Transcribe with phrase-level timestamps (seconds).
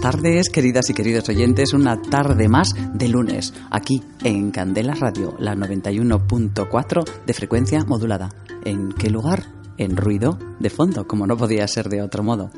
[0.00, 1.72] Buenas tardes, queridas y queridos oyentes.
[1.72, 8.28] Una tarde más de lunes, aquí en Candela Radio, la 91.4 de frecuencia modulada.
[8.64, 9.46] ¿En qué lugar?
[9.76, 12.50] En ruido de fondo, como no podía ser de otro modo.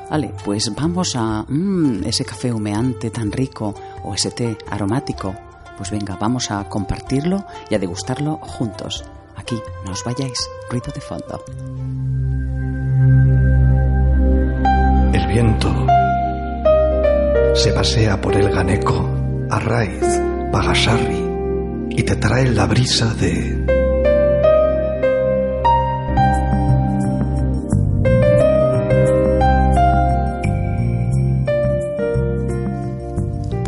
[0.09, 5.35] Vale, pues vamos a mmm, ese café humeante tan rico o ese té aromático.
[5.77, 9.05] Pues venga, vamos a compartirlo y a degustarlo juntos.
[9.37, 11.45] Aquí, no os vayáis, ruido de fondo.
[15.13, 15.87] El viento
[17.55, 19.11] se pasea por el Ganeco,
[19.51, 21.23] Arraiz, Pagasarri
[21.91, 23.80] y te trae la brisa de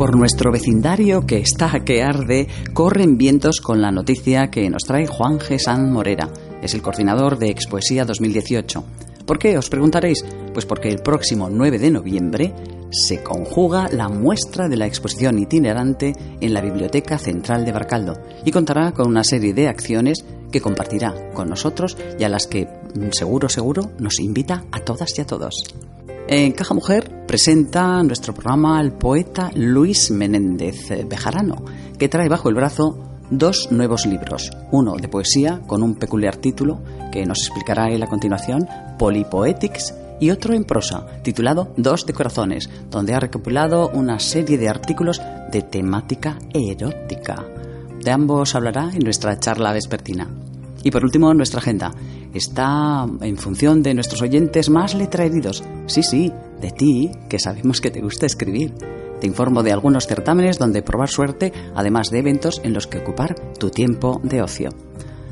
[0.03, 5.07] por nuestro vecindario que está que arde, corren vientos con la noticia que nos trae
[5.07, 6.29] Juan Gesán Morera.
[6.61, 8.83] Es el coordinador de Expoesía 2018.
[9.25, 9.57] ¿Por qué?
[9.57, 10.25] Os preguntaréis.
[10.53, 12.53] Pues porque el próximo 9 de noviembre
[12.91, 16.11] se conjuga la muestra de la exposición itinerante
[16.41, 21.31] en la Biblioteca Central de Barcaldo y contará con una serie de acciones que compartirá
[21.31, 22.67] con nosotros y a las que
[23.11, 25.53] seguro, seguro nos invita a todas y a todos.
[26.27, 31.65] En Caja Mujer presenta nuestro programa al poeta Luis Menéndez Bejarano,
[31.99, 32.97] que trae bajo el brazo
[33.29, 38.07] dos nuevos libros, uno de poesía con un peculiar título que nos explicará él a
[38.07, 38.67] continuación,
[38.97, 44.69] Polypoetics, y otro en prosa, titulado Dos de Corazones, donde ha recopilado una serie de
[44.69, 47.43] artículos de temática erótica.
[48.01, 50.29] De ambos hablará en nuestra charla vespertina.
[50.83, 51.93] Y por último, nuestra agenda
[52.33, 55.63] está en función de nuestros oyentes más letraheridos.
[55.85, 58.73] Sí, sí, de ti, que sabemos que te gusta escribir.
[59.19, 63.35] Te informo de algunos certámenes donde probar suerte, además de eventos en los que ocupar
[63.57, 64.69] tu tiempo de ocio.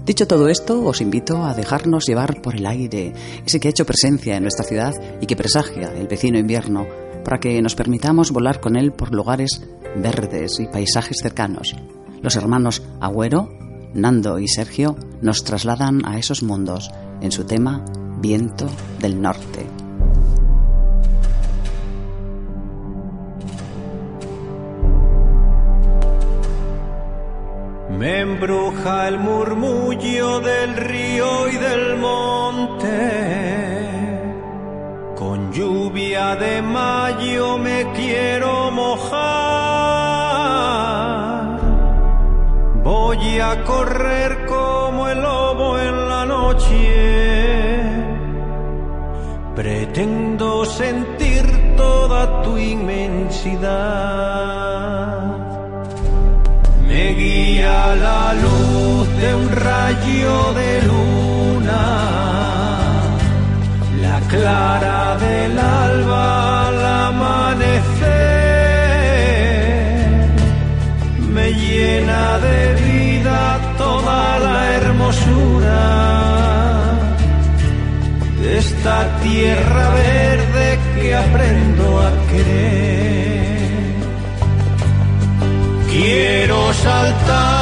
[0.06, 3.14] Dicho todo esto, os invito a dejarnos llevar por el aire,
[3.46, 6.88] ese que ha hecho presencia en nuestra ciudad y que presagia el vecino invierno,
[7.24, 9.62] para que nos permitamos volar con él por lugares
[9.96, 11.76] verdes y paisajes cercanos.
[12.22, 13.50] Los hermanos Agüero,
[13.94, 16.92] Nando y Sergio nos trasladan a esos mundos
[17.22, 17.84] en su tema
[18.20, 18.68] Viento
[19.00, 19.68] del Norte.
[28.02, 32.88] Me embruja el murmullo del río y del monte.
[35.16, 40.11] Con lluvia de mayo me quiero mojar.
[43.14, 47.84] Voy a correr como el lobo en la noche.
[49.54, 51.44] Pretendo sentir
[51.76, 53.68] toda tu inmensidad.
[56.88, 61.84] Me guía la luz de un rayo de luna,
[64.06, 68.22] la clara del alba al amanecer
[71.32, 72.81] me llena de
[78.42, 83.52] de esta tierra verde que aprendo a querer.
[85.90, 87.61] Quiero saltar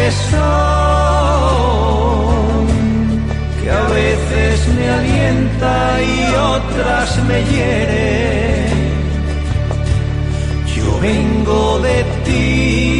[0.00, 0.40] que soy,
[3.60, 6.16] que a veces me alienta y
[6.56, 8.68] otras me hiere.
[10.74, 12.99] Yo vengo de ti,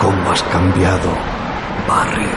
[0.00, 1.10] cómo has cambiado,
[1.86, 2.28] barrio.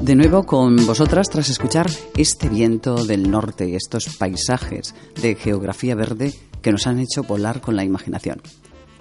[0.00, 5.94] De nuevo con vosotras tras escuchar este viento del norte y estos paisajes de geografía
[5.94, 8.42] verde que nos han hecho volar con la imaginación.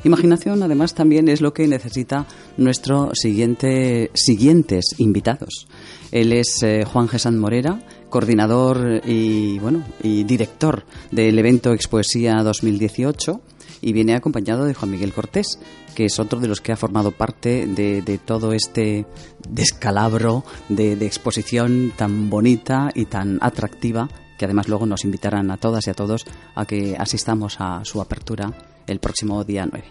[0.04, 2.26] Imaginación, además, también es lo que necesita
[2.58, 5.68] nuestro siguiente, siguientes invitados.
[6.12, 7.80] Él es eh, Juan Gesán Morera,
[8.10, 13.42] coordinador y, bueno, y director del evento Expoesía 2018
[13.82, 15.58] y viene acompañado de Juan Miguel Cortés,
[15.96, 19.06] que es otro de los que ha formado parte de, todo este
[19.48, 25.58] descalabro de, de exposición tan bonita y tan atractiva que además luego nos invitarán a
[25.58, 28.54] todas y a todos a que asistamos a su apertura
[28.88, 29.86] el próximo día 9.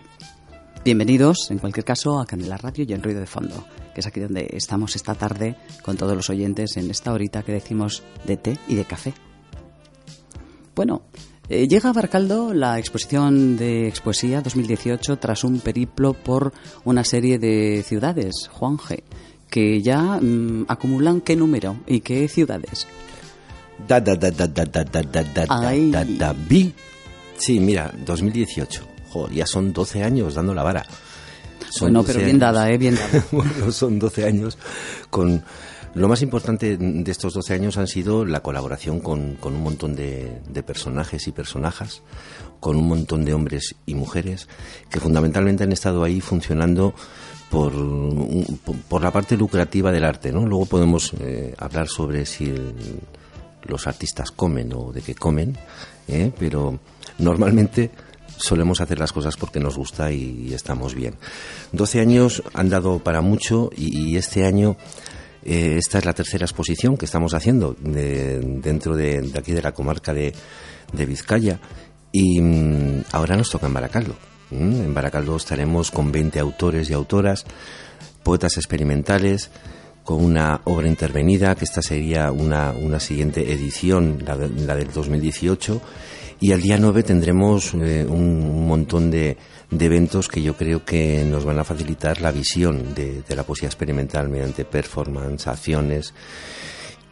[0.85, 4.21] Bienvenidos, en cualquier caso, a Candela Radio y en Ruido de Fondo, que es aquí
[4.21, 8.59] donde estamos esta tarde con todos los oyentes en esta horita que decimos de té
[8.67, 9.15] y de café.
[10.75, 11.03] Bueno,
[11.49, 16.53] eh, llega a Baracaldo la exposición de Expoesía 2018 tras un periplo por
[16.85, 19.05] una serie de ciudades, Juanje,
[19.49, 22.89] que ya mm, acumulan qué número y qué ciudades.
[23.87, 26.73] Da, da, da, da, da, da, da, da, da, da, da, vi.
[27.43, 28.83] Sí, mira, 2018.
[29.11, 30.85] Joder, ya son 12 años dando la vara.
[31.71, 32.41] Son bueno, 12 pero bien años.
[32.55, 32.79] dada, ¿eh?
[32.79, 33.25] Bien dada.
[33.33, 34.59] bueno, son 12 años
[35.11, 35.43] con...
[35.95, 39.95] Lo más importante de estos 12 años han sido la colaboración con, con un montón
[39.95, 42.01] de, de personajes y personajes,
[42.61, 44.49] con un montón de hombres y mujeres
[44.89, 46.95] que fundamentalmente han estado ahí funcionando
[47.51, 47.73] por,
[48.65, 50.33] por- por la parte lucrativa del arte.
[50.33, 50.47] ¿no?
[50.47, 53.01] Luego podemos eh, hablar sobre si el-
[53.65, 55.59] los artistas comen o de qué comen,
[56.09, 56.33] ¿eh?
[56.39, 56.81] pero
[57.19, 57.91] normalmente
[58.37, 61.15] solemos hacer las cosas porque nos gusta y, estamos bien.
[61.73, 64.77] 12 años han dado para mucho y, este año
[65.45, 69.73] eh, esta es la tercera exposición que estamos haciendo de- dentro de, aquí de la
[69.73, 70.33] comarca de,
[70.93, 71.61] de Vizcaya
[72.11, 74.17] y mm, ahora nos toca en Baracaldo.
[74.51, 77.47] En Baracaldo estaremos con 20 autores y autoras,
[78.23, 79.51] poetas experimentales,
[80.05, 85.81] con una obra intervenida, que esta sería una, una siguiente edición, la, la del 2018.
[86.43, 89.37] Y el día 9 tendremos eh, un, montón de,
[89.71, 93.69] de eventos que yo creo que nos van a facilitar la visión de, la poesía
[93.69, 96.13] experimental mediante performance, acciones,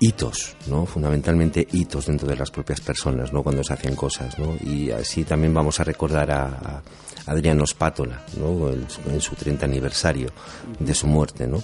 [0.01, 0.85] hitos, ¿no?
[0.85, 3.45] Fundamentalmente hitos dentro de las propias personas, ¿no?
[3.45, 4.57] Cuando se hacen cosas, ¿no?
[4.69, 6.83] Y así también vamos a recordar a, a
[7.27, 8.69] Adriano Spátola, ¿no?
[8.69, 10.33] En su 30 aniversario
[10.81, 11.63] de su muerte, ¿no?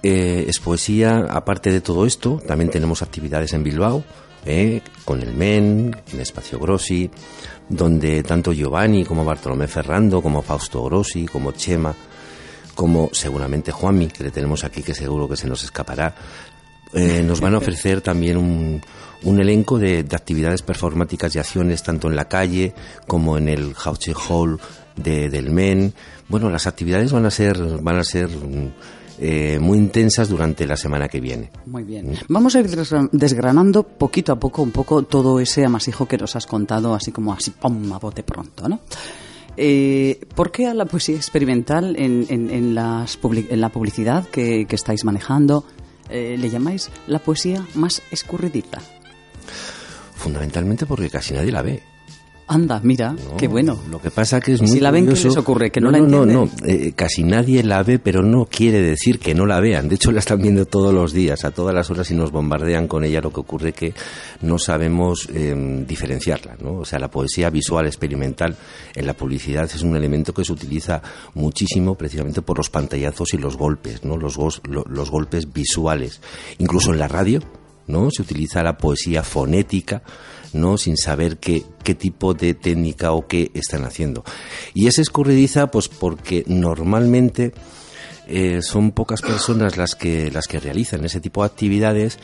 [0.00, 4.04] Eh, es poesía, aparte de todo esto, también tenemos actividades en Bilbao,
[5.04, 7.10] con el MEN, en Espacio Grossi,
[7.68, 11.94] donde tanto Giovanni como Bartolomé Ferrando, como Fausto Grossi, como Chema,
[12.74, 16.14] como seguramente Juanmi, que le tenemos aquí, que seguro que se nos escapará,
[16.92, 18.80] eh, nos van a ofrecer también un,
[19.22, 22.74] un elenco de, de actividades performáticas y acciones tanto en la calle
[23.06, 24.60] como en el Hauche Hall
[24.96, 25.94] de, del MEN.
[26.28, 28.72] Bueno, las actividades van a ser, van a ser mm,
[29.18, 31.50] eh, muy intensas durante la semana que viene.
[31.66, 32.14] Muy bien.
[32.28, 36.34] Vamos a ir desgra- desgranando poquito a poco un poco todo ese amasijo que nos
[36.36, 38.80] has contado, así como así, pum, a bote pronto, ¿no?
[39.56, 44.26] Eh, ¿Por qué a la poesía experimental en, en- en las publi- en la publicidad
[44.28, 45.64] que, que estáis manejando
[46.10, 48.80] eh, le llamáis la poesía más escurridiza?
[50.16, 51.82] Fundamentalmente porque casi nadie la ve.
[52.46, 53.36] Anda, mira, ¿no?
[53.38, 53.78] qué bueno.
[53.90, 55.70] Lo que pasa que es ¿Y muy si la ven, qué curioso- les ocurre?
[55.70, 56.56] ¿Que no no la no, no, entienden?
[56.62, 56.66] no.
[56.88, 59.88] Eh, casi nadie la ve, pero no quiere decir que no la vean.
[59.88, 62.86] De hecho, la están viendo todos los días, a todas las horas, y nos bombardean
[62.86, 63.20] con ella.
[63.22, 63.94] Lo que ocurre que
[64.42, 66.74] no sabemos eh, diferenciarla, ¿no?
[66.80, 68.56] O sea, la poesía visual experimental
[68.94, 71.00] en la publicidad es un elemento que se utiliza
[71.34, 74.16] muchísimo precisamente por los pantallazos y los golpes, ¿no?
[74.16, 76.20] Los, gos- lo- los golpes visuales.
[76.58, 77.40] Incluso en la radio,
[77.86, 78.10] ¿no?
[78.10, 80.02] Se utiliza la poesía fonética,
[80.54, 80.78] ¿no?
[80.78, 84.24] Sin saber qué, qué tipo de técnica o qué están haciendo.
[84.72, 87.52] Y es escurridiza, pues porque normalmente
[88.26, 92.18] eh, son pocas personas las que, las que realizan ese tipo de actividades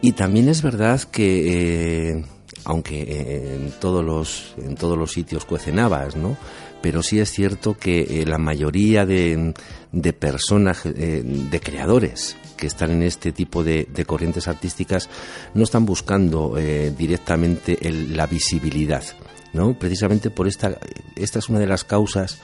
[0.00, 2.24] y también es verdad que, eh,
[2.64, 6.38] aunque eh, en todos los en todos los sitios cuecen habas, ¿no?
[6.80, 9.54] Pero sí es cierto que la mayoría de,
[9.92, 15.08] de personas, de creadores que están en este tipo de, de corrientes artísticas,
[15.54, 19.04] no están buscando eh, directamente el- la visibilidad.
[19.52, 19.78] ¿no?
[19.78, 20.76] Precisamente por esta,
[21.14, 22.38] esta es una de las causas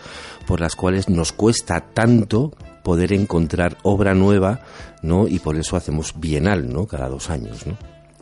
[0.47, 2.53] por las cuales nos cuesta tanto
[2.85, 4.61] poder encontrar obra nueva,
[5.03, 5.27] ¿no?
[5.27, 6.87] Y por eso hacemos bienal, ¿no?
[6.87, 7.77] Cada dos años, ¿no?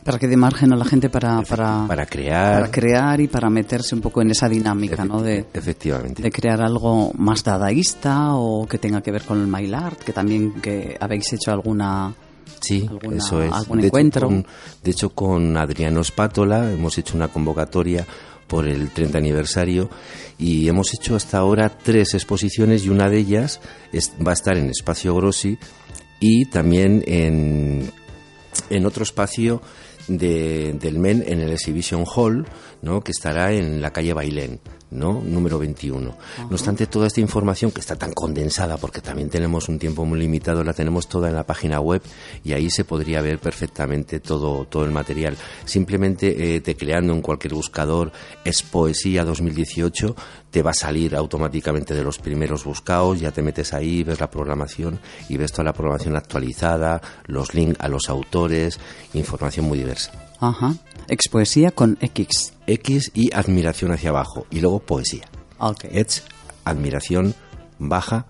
[0.09, 2.55] Para que dé margen a la gente para, para, Para crear.
[2.61, 5.21] para crear y para meterse un poco en esa dinámica, ¿no?
[5.21, 6.23] De, Efectivamente.
[6.23, 10.11] de crear algo más dadaísta o que tenga que ver con el mail art, que
[10.11, 12.15] también que habéis hecho alguna
[12.59, 13.51] Sí, alguna- eso es.
[13.53, 14.27] algún de, encuentro.
[14.27, 14.45] Hecho, con,
[14.83, 18.03] de hecho, con Adriano Spátola hemos hecho una convocatoria
[18.47, 19.91] por el 30 aniversario
[20.39, 23.61] y hemos hecho hasta ahora tres exposiciones y una de ellas
[23.93, 25.59] es- va a estar en Espacio Grossi
[26.19, 27.91] y también en,
[28.71, 29.61] en otro espacio
[30.09, 32.45] de- del MEN en el Exhibition Hall,
[32.81, 33.01] ¿no?
[33.01, 34.59] que estará en la calle Bailén,
[34.91, 35.21] ¿no?
[35.23, 35.99] número 21.
[35.99, 40.19] No obstante, toda esta información que está tan condensada, porque también tenemos un tiempo muy
[40.19, 42.01] limitado, la tenemos toda en la página web
[42.43, 45.37] y ahí se podría ver perfectamente todo, todo el material.
[45.65, 48.11] Simplemente eh, tecleando en cualquier buscador
[48.43, 50.15] es poesía 2018,
[50.51, 54.29] te va a salir automáticamente de los primeros buscados, ya te metes ahí, ves la
[54.29, 58.79] programación y ves toda la programación actualizada, los links a los autores,
[59.13, 60.28] información muy diversa.
[60.39, 60.75] Ajá.
[61.07, 62.53] Expoesía con X.
[62.67, 65.23] X y admiración hacia abajo y luego poesía.
[65.57, 65.85] Ok.
[65.91, 66.23] Ets
[66.65, 67.33] admiración
[67.79, 68.25] baja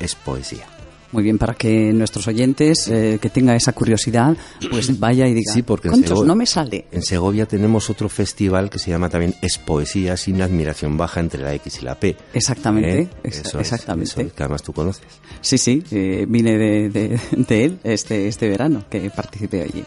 [0.00, 0.66] es poesía.
[1.12, 4.36] Muy bien, para que nuestros oyentes eh, que tenga esa curiosidad,
[4.70, 6.86] pues vaya y diga, Sí, porque en "Conchos, Sego- no me sale.
[6.90, 11.42] En Segovia tenemos otro festival que se llama también Es Poesía sin admiración baja entre
[11.42, 12.16] la X y la P.
[12.34, 13.08] Exactamente, ¿Eh?
[13.22, 14.10] ex- Eso es, exactamente.
[14.10, 15.06] eso es, que además tú conoces.
[15.40, 19.84] Sí, sí, eh, vine de, de- de él este, este verano, que participé allí.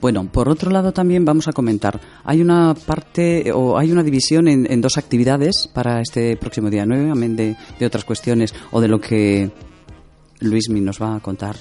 [0.00, 4.48] Bueno, por otro lado también vamos a comentar, hay una parte o hay una división
[4.48, 8.80] en, en dos actividades para este próximo día 9, amén de, de otras cuestiones o
[8.80, 9.50] de lo que
[10.40, 11.56] Luismi nos va a contar.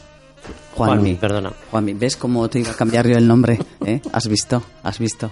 [0.76, 1.52] Juanmi, Juanmi, perdona.
[1.70, 3.60] Juanmi, ¿ves cómo te iba a cambiar yo el nombre?
[3.86, 4.02] ¿Eh?
[4.14, 4.64] ¿Has visto?
[4.84, 5.30] ¿Has visto?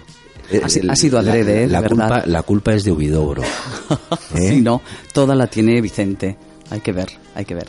[0.50, 1.66] Eh, Ha, si- el- ha sido adrede, ¿eh?
[1.68, 3.42] la, culpa, la culpa es de Huidobro.
[4.34, 4.48] ¿eh?
[4.50, 4.82] Sí, no,
[5.14, 6.36] toda la tiene Vicente.
[6.70, 7.68] Hay que ver, hay que ver.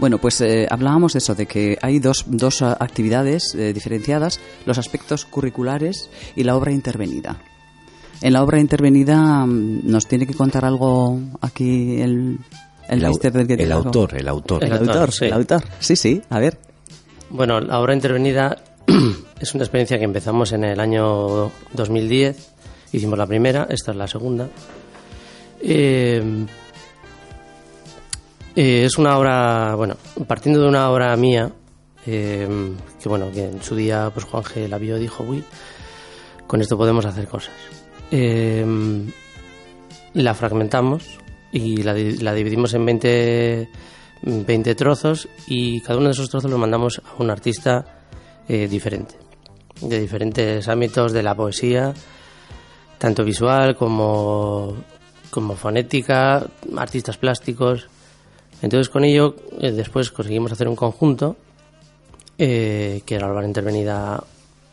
[0.00, 4.40] Bueno, pues eh, hablábamos de eso, de que hay dos, dos ah, actividades eh, diferenciadas,
[4.64, 7.36] los aspectos curriculares y la obra intervenida.
[8.22, 12.38] En la obra intervenida mm, nos tiene que contar algo aquí el,
[12.88, 14.64] el, El, au- mister del que el te- autor, el autor.
[14.64, 15.24] El El autor, autor, sí.
[15.26, 15.62] el autor.
[15.80, 16.58] Sí, sí, a ver.
[17.28, 18.56] Bueno, la obra intervenida
[19.40, 22.52] es una experiencia que empezamos en el año 2010.
[22.92, 24.48] Hicimos la primera, esta es la segunda.
[25.62, 26.46] Eh,
[28.56, 31.50] eh, es una obra, bueno, partiendo de una obra mía,
[32.06, 32.48] eh,
[33.00, 35.44] que bueno, que en su día pues Juan G la vio dijo, uy,
[36.46, 37.54] con esto podemos hacer cosas.
[38.10, 38.64] Eh,
[40.14, 41.18] la fragmentamos
[41.52, 43.68] y la, la dividimos en 20,
[44.22, 47.84] 20 trozos y cada uno de esos trozos los mandamos a un artista
[48.48, 49.14] eh, diferente,
[49.80, 51.94] de diferentes ámbitos de la poesía,
[52.98, 54.74] tanto visual como,
[55.30, 57.88] como fonética, artistas plásticos.
[58.62, 61.36] Entonces con ello eh, después conseguimos hacer un conjunto
[62.38, 64.22] eh, que era la intervenida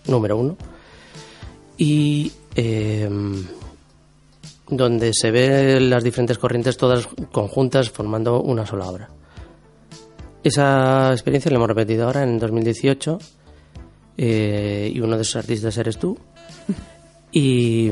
[0.07, 0.57] número uno
[1.77, 3.09] y eh,
[4.69, 9.09] donde se ven las diferentes corrientes todas conjuntas formando una sola obra.
[10.43, 13.19] Esa experiencia la hemos repetido ahora en 2018
[14.17, 16.17] eh, y uno de esos artistas eres tú
[17.31, 17.89] y,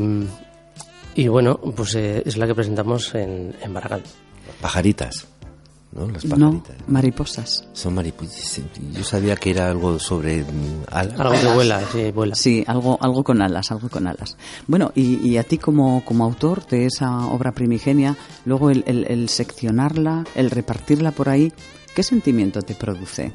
[1.15, 4.09] y bueno, pues eh, es la que presentamos en, en Baracaldo.
[4.61, 5.27] Pajaritas.
[5.95, 6.07] ¿No?
[6.11, 6.75] Las No, pajaritas.
[6.87, 7.67] mariposas.
[7.73, 8.61] Son mariposas.
[8.93, 11.19] Yo sabía que era algo sobre mm, alas.
[11.19, 12.35] Algo que vuela, sí, vuela.
[12.35, 14.35] Sí, algo, algo con alas, algo con alas.
[14.67, 19.05] Bueno, y, y a ti como, como autor de esa obra primigenia, luego el, el-
[19.09, 21.53] el seccionarla, el repartirla por ahí,
[21.95, 23.31] ¿qué sentimiento te produce?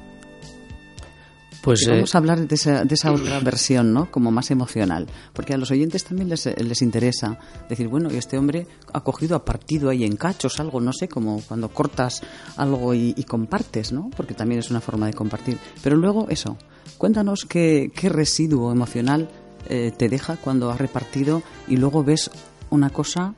[1.63, 4.11] Pues Y eh, Vamos a hablar de esa, de esa otra versión, ¿no?
[4.11, 5.07] Como más emocional.
[5.33, 9.37] Porque a los oyentes también les, les interesa decir, bueno, y este hombre ha cogido,
[9.37, 12.23] ha partido ahí en cachos algo, no sé, como cuando cortas
[12.57, 14.11] algo y, y compartes, ¿no?
[14.17, 15.59] Porque también es una forma de compartir.
[15.83, 16.57] Pero luego eso,
[16.99, 19.29] cuéntanos qué, qué residuo emocional
[19.69, 22.31] eh, te deja cuando has repartido y luego ves
[22.71, 23.35] una cosa,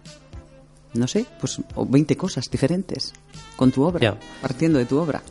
[0.95, 3.13] no sé, pues o 20 cosas diferentes
[3.57, 4.19] con tu obra, Ya.
[4.41, 5.23] partiendo de tu obra.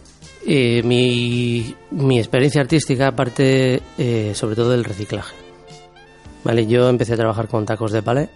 [0.46, 5.36] Eh, mi, mi experiencia artística parte eh, sobre todo del reciclaje.
[6.44, 8.30] Vale, yo empecé a trabajar con tacos de palé.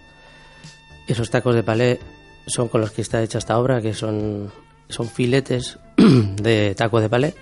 [1.08, 1.98] Esos tacos de palé
[2.46, 4.52] son con los que está hecha esta obra, que son,
[4.88, 7.34] son filetes de taco de palé,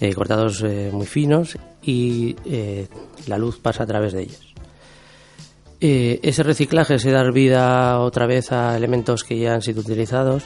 [0.00, 2.86] eh, cortados eh, muy finos y eh,
[3.26, 4.54] la luz pasa a través de ellos.
[5.78, 10.42] Ese reciclaje, ese dar vida otra vez a elementos que ya han sido utilizados,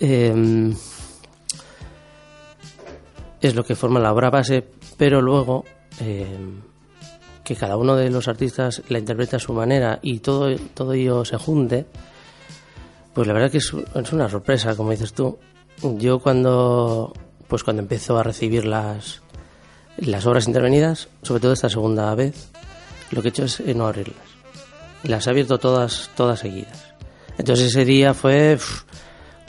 [0.00, 0.72] eh,
[3.48, 4.64] es lo que forma la obra base,
[4.96, 5.64] pero luego
[6.00, 6.26] eh,
[7.42, 11.24] que cada uno de los artistas la interpreta a su manera y todo, todo ello
[11.24, 11.86] se junte,
[13.12, 15.38] pues la verdad que es, es una sorpresa, como dices tú.
[15.82, 17.12] Yo cuando
[17.48, 19.20] pues cuando empiezo a recibir las,
[19.98, 22.50] las obras intervenidas, sobre todo esta segunda vez,
[23.10, 24.16] lo que he hecho es eh, no abrirlas.
[25.02, 26.94] Las he abierto todas, todas seguidas.
[27.36, 28.58] Entonces ese día fue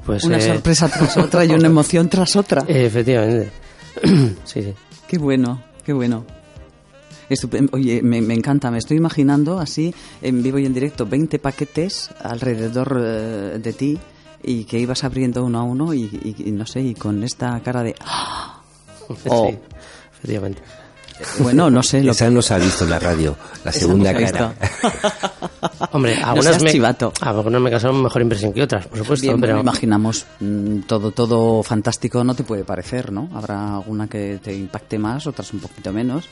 [0.05, 2.63] pues Una eh, sorpresa tras otra y una emoción tras otra.
[2.67, 3.64] efectivamente.
[4.43, 4.73] sí, sí.
[5.08, 6.25] Qué bueno, qué bueno.
[7.71, 12.12] Oye, me, me encanta, me estoy imaginando así, en vivo y en directo, 20 paquetes
[12.19, 13.97] alrededor eh, de ti
[14.43, 17.60] y que ibas abriendo uno a uno y, y- y no sé, y con esta
[17.62, 17.95] cara de...
[18.01, 18.62] ¡ah!
[19.08, 19.47] Oh.
[19.49, 19.58] Sí,
[20.13, 20.62] efectivamente.
[21.39, 24.13] Bueno, no sé, lo Esa no se ha visto en la radio, la Esa segunda
[24.13, 24.54] no cara.
[25.91, 27.13] Hombre, algunas seas me, chivato.
[27.21, 31.12] algunas me causaron mejor impresión que otras, por supuesto, Bien, pero bueno, imaginamos, mm, todo,
[31.12, 33.30] todo fantástico no te puede parecer, ¿no?
[33.34, 36.28] Habrá alguna que te impacte más, otras un poquito menos,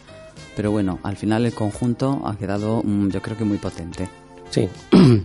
[0.55, 4.07] pero bueno, al final el conjunto ha quedado, mm, yo creo que muy potente.
[4.49, 4.69] sí.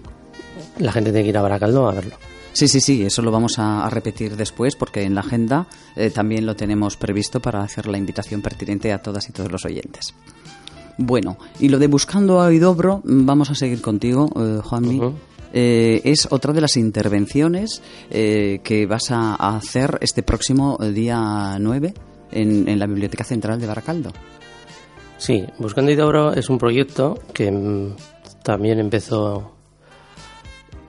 [0.78, 2.16] La gente tiene que ir a Baracaldo a verlo.
[2.52, 6.10] Sí, sí, sí, eso lo vamos a, a repetir después porque en la agenda eh,
[6.10, 10.14] también lo tenemos previsto para hacer la invitación pertinente a todas y todos los oyentes.
[10.98, 15.00] Bueno, y lo de buscando a Idobro, mm, vamos a seguir contigo, eh, Juanmi.
[15.52, 17.80] Eh, es otra de las intervenciones
[18.10, 21.94] eh, que vas a, hacer este próximo día 9
[22.32, 24.12] en, en, la Biblioteca Central de Baracaldo.
[25.16, 27.94] Sí, Buscando Idobro es un proyecto que mm,
[28.42, 29.54] también empezó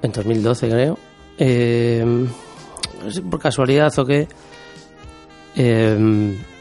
[0.02, 0.98] en 2012, creo.
[1.40, 2.06] Eh,
[3.32, 4.28] por casualidad o qué.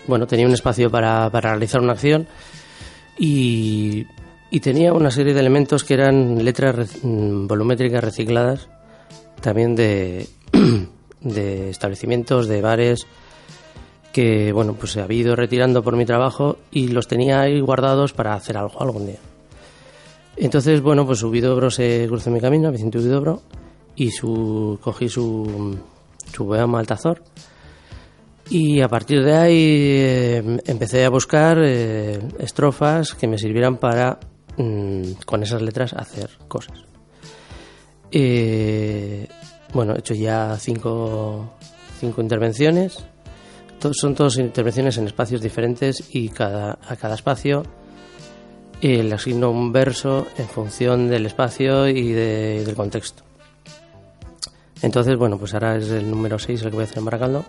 [0.07, 2.27] bueno, tenía un espacio para, para realizar una acción
[3.19, 4.07] y
[4.51, 8.69] y tenía una serie de elementos que eran letras mm, volumétricas recicladas,
[9.41, 10.27] también de,
[11.21, 13.07] de establecimientos, de bares,
[14.13, 18.13] que bueno, pues se había ido retirando por mi trabajo y los tenía ahí guardados
[18.13, 19.19] para hacer algo algún día.
[20.37, 23.43] Entonces, bueno, pues Ubidobro se cruzó mi camino, Vicente Ubidobro,
[23.99, 25.79] y su, cogí su,
[26.33, 27.23] su poema Altazor.
[28.51, 34.19] Y a partir de ahí eh, empecé a buscar eh, estrofas que me sirvieran para
[34.59, 36.85] Mm, con esas letras hacer cosas.
[38.11, 39.29] Eh,
[39.73, 41.55] bueno, he hecho ya cinco,
[42.01, 43.05] cinco intervenciones.
[43.93, 47.63] son todas intervenciones en espacios diferentes y cada, a cada espacio
[48.81, 53.28] le asigno un verso en función del espacio y del contexto.
[54.83, 57.45] Entonces, bueno, pues ahora es el número 6 el que voy a hacer en Baracaldo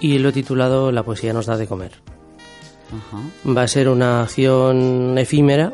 [0.00, 1.92] y lo he titulado La poesía nos da de comer.
[3.46, 5.72] Va a ser una acción efímera,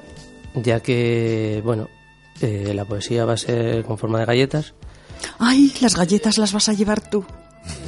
[0.55, 1.88] ya que, bueno,
[2.40, 4.75] eh, la poesía va a ser con forma de galletas.
[5.38, 7.25] ¡Ay, las galletas las vas a llevar tú!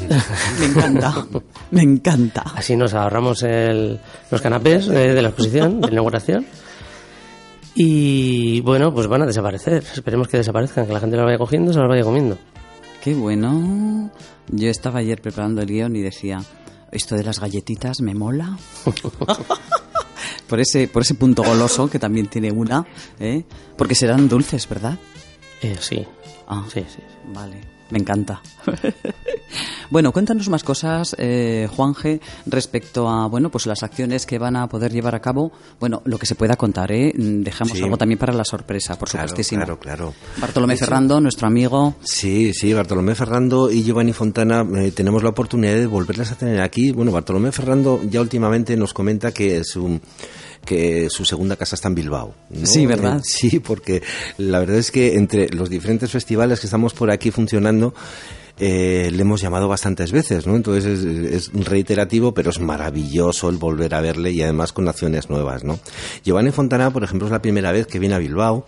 [0.61, 1.27] me encanta,
[1.71, 2.45] me encanta.
[2.55, 3.45] Así nos ahorramos
[4.31, 6.47] los canapés eh, de la exposición, de la inauguración.
[7.75, 9.85] Y bueno, pues van a desaparecer.
[9.95, 12.39] Esperemos que desaparezcan, que la gente las vaya cogiendo, se las vaya comiendo.
[13.03, 14.11] Qué bueno.
[14.49, 16.41] Yo estaba ayer preparando el guion y decía,
[16.93, 18.57] esto de las galletitas me mola.
[20.49, 22.87] por, ese, por ese punto goloso que también tiene una,
[23.19, 23.45] ¿eh?
[23.77, 24.99] Porque serán dulces, ¿verdad?
[25.61, 26.07] Eh, sí.
[26.47, 27.03] Ah, sí, sí.
[27.33, 27.74] Vale.
[27.91, 28.41] Me encanta.
[29.91, 34.69] bueno, cuéntanos más cosas, eh, Juanje, respecto a bueno, pues las acciones que van a
[34.69, 35.53] poder llevar a cabo.
[35.79, 37.13] Bueno, lo que se pueda contar, ¿eh?
[37.15, 39.61] Dejamos algo también para la sorpresa, por claro, supuestísimo.
[39.61, 40.15] Claro, claro.
[40.41, 41.95] Bartolomé Ferrando, nuestro amigo.
[42.03, 46.61] Sí, sí, Bartolomé Ferrando y Giovanni Fontana eh, tenemos la oportunidad de volverles a tener
[46.61, 46.91] aquí.
[46.93, 50.01] Bueno, Bartolomé Ferrando ya últimamente nos comenta que es un
[50.65, 52.35] que su segunda casa está en Bilbao.
[52.65, 53.19] Sí, ¿verdad?
[53.19, 54.03] Eh, sí, porque
[54.39, 57.95] la verdad es que entre los diferentes festivales que estamos por aquí funcionando,
[58.59, 60.55] eh, le hemos llamado bastantes veces, ¿no?
[60.55, 65.65] Entonces es, reiterativo, pero es maravilloso el volver a verle y además con acciones nuevas,
[65.65, 65.81] ¿no?
[66.25, 68.65] Giovanni Fontana, por ejemplo, es la primera vez que viene a Bilbao.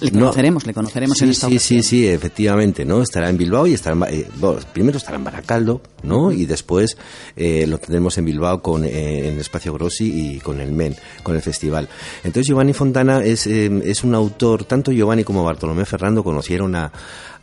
[0.00, 3.02] Le conoceremos, le conoceremos sí, en esta Sí, sí, sí, efectivamente, ¿no?
[3.02, 4.26] Estará en Bilbao y estará en, eh,
[4.72, 6.32] primero estará en Baracaldo, ¿no?
[6.32, 6.96] Y después
[7.36, 11.36] eh, lo tendremos en Bilbao con eh, en Espacio Grossi y con el MEN, con
[11.36, 11.88] el festival.
[12.24, 16.92] Entonces Giovanni Fontana es, es un autor, tanto Giovanni como Bartolomé Ferrando conocieron a,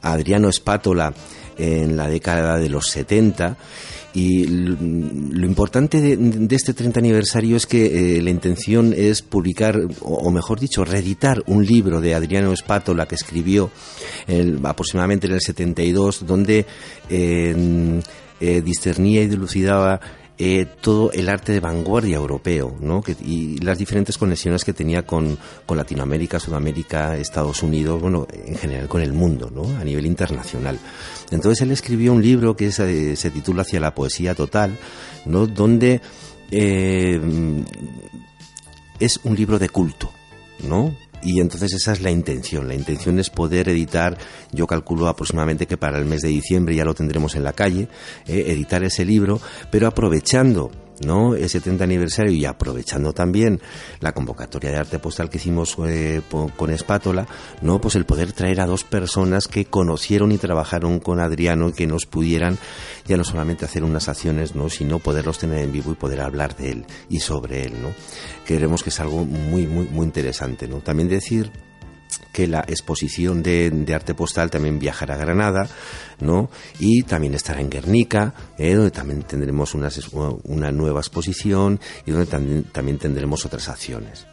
[0.02, 1.14] a Adriano Espátola
[1.60, 3.58] en la década de los 70
[4.14, 10.32] y lo importante de, este 30 aniversario es que eh, la intención es publicar, o,
[10.32, 13.70] mejor dicho, reeditar un libro de Adriano Espátola que escribió
[14.64, 16.66] aproximadamente en el 72, donde
[17.10, 18.02] eh,
[18.42, 20.00] eh, discernía y dilucidaba
[20.42, 23.04] eh, todo el arte de vanguardia europeo ¿no?
[23.20, 28.88] y las diferentes conexiones que tenía con, con, Latinoamérica, Sudamérica, Estados Unidos, bueno, en general
[28.88, 29.78] con el mundo, ¿no?
[29.78, 30.80] a nivel internacional.
[31.32, 34.78] Entonces él escribió un libro que eh, se titula Hacia la poesía total,
[35.26, 35.46] ¿no?
[35.46, 36.00] donde
[36.52, 37.20] eh,
[38.98, 40.10] es un libro de culto,
[40.64, 40.96] ¿no?
[41.22, 42.68] Y entonces esa es la intención.
[42.68, 44.18] La intención es poder editar,
[44.52, 47.88] yo calculo aproximadamente que para el mes de diciembre ya lo tendremos en la calle,
[48.28, 49.40] eh, editar ese libro,
[49.72, 50.72] pero aprovechando
[51.06, 51.36] ¿no?
[51.36, 53.62] ese 30 aniversario y aprovechando también
[54.00, 56.22] la convocatoria de arte postal que hicimos eh,
[56.56, 57.28] con Espátola,
[57.62, 57.80] ¿no?
[57.82, 61.88] pues el poder traer a dos personas que conocieron y trabajaron con Adriano y que
[61.88, 62.58] nos pudieran
[63.08, 64.70] ya no solamente hacer unas acciones, ¿no?
[64.70, 67.74] sino poderlos tener en vivo y poder hablar de él y sobre él.
[67.82, 67.90] ¿no?
[68.46, 70.68] Creemos que es algo muy, muy, muy interesante.
[70.68, 70.78] ¿no?
[70.78, 71.52] También decir
[72.32, 75.68] que la exposición de, arte postal también viajará a Granada,
[76.20, 76.50] ¿no?
[76.80, 78.74] Y también estará en Guernica, ¿eh?
[78.74, 79.90] donde también tendremos una,
[80.44, 84.28] una nueva exposición y donde también, también tendremos otras acciones.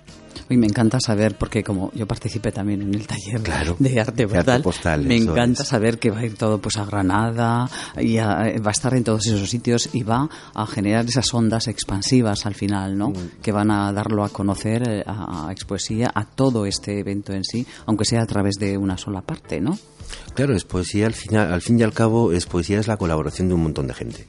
[0.49, 3.41] Y me encanta saber, porque como yo participé también en el taller
[3.79, 4.27] de arte
[4.63, 7.69] postal, me encanta saber que va a ir todo pues a Granada
[8.01, 12.47] y va a estar en todos esos sitios y va a generar esas ondas expansivas
[12.47, 13.11] al final, ¿no?
[13.11, 13.41] Mm.
[13.43, 17.45] Que van a darlo a conocer eh, a, a Expoesía, a todo este evento en
[17.45, 19.79] sí, aunque sea a través de una sola parte, ¿no?
[20.35, 23.49] Claro, es poesía al final, al fin y al cabo, es poesía es la colaboración
[23.49, 24.27] de un montón de gente.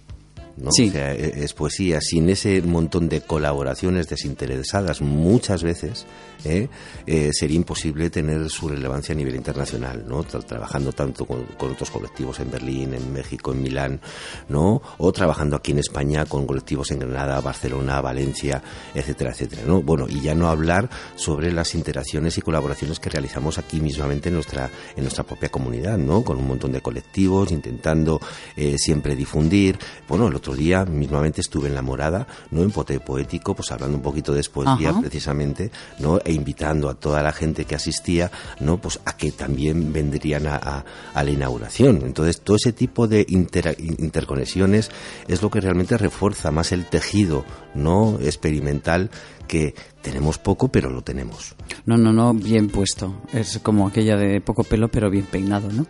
[0.57, 0.71] ¿No?
[0.71, 0.89] Sí.
[0.89, 6.05] O sea, e- es poesía sin ese montón de colaboraciones desinteresadas muchas veces
[6.43, 6.67] ¿eh?
[7.05, 10.23] Eh, sería imposible tener su relevancia a nivel internacional, ¿no?
[10.23, 14.01] Tra- trabajando tanto con, con otros colectivos en Berlín, en México, en Milán,
[14.49, 14.81] ¿no?
[14.97, 18.61] O trabajando aquí en España con colectivos en Granada, Barcelona, Valencia,
[18.93, 19.81] etcétera, etcétera, ¿no?
[19.81, 24.35] Bueno, y ya no hablar sobre las interacciones y colaboraciones que realizamos aquí mismamente en
[24.35, 26.23] nuestra en nuestra propia comunidad, ¿no?
[26.23, 28.19] Con un montón de colectivos intentando
[28.55, 29.77] eh, siempre difundir.
[30.07, 32.63] Bueno, el otro día mismamente estuve en la Morada, ¿no?
[32.63, 35.01] En Pote Poético, pues hablando un poquito de poesía Ajá.
[35.01, 36.19] precisamente, ¿no?
[36.27, 38.79] E invitando a toda la gente que asistía, ¿no?
[38.81, 42.01] Pues a que también vendrían a, a- a la inauguración.
[42.03, 44.89] Entonces, todo ese tipo de interconexiones
[45.27, 48.17] es lo que realmente refuerza más el tejido, ¿no?
[48.21, 49.09] Experimental
[49.47, 51.55] que tenemos poco, pero lo tenemos.
[51.85, 53.21] No, no, no, bien puesto.
[53.33, 55.87] Es como aquella de poco pelo, pero bien peinado, ¿no?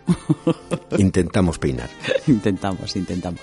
[0.98, 1.90] Intentamos peinar.
[2.26, 3.40] intentamos, intentamos.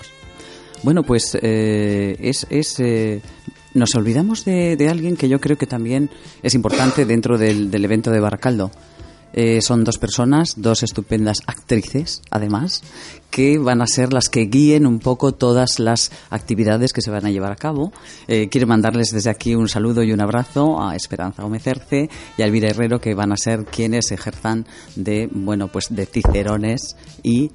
[0.82, 2.46] Bueno, pues eh, es...
[2.50, 3.20] es eh,
[3.76, 6.10] nos olvidamos de, de alguien que yo creo que también
[6.42, 8.70] es importante dentro del, del evento de Baracaldo.
[9.32, 12.82] Eh, son dos personas, dos estupendas actrices, además,
[13.30, 17.26] que van a ser las que guíen un poco todas las actividades que se van
[17.26, 17.92] a llevar a cabo.
[18.28, 22.46] Eh, quiero mandarles desde aquí un saludo y un abrazo a Esperanza Gómez y a
[22.46, 27.50] Elvira Herrero, que van a ser quienes ejerzan de, bueno, pues de cicerones y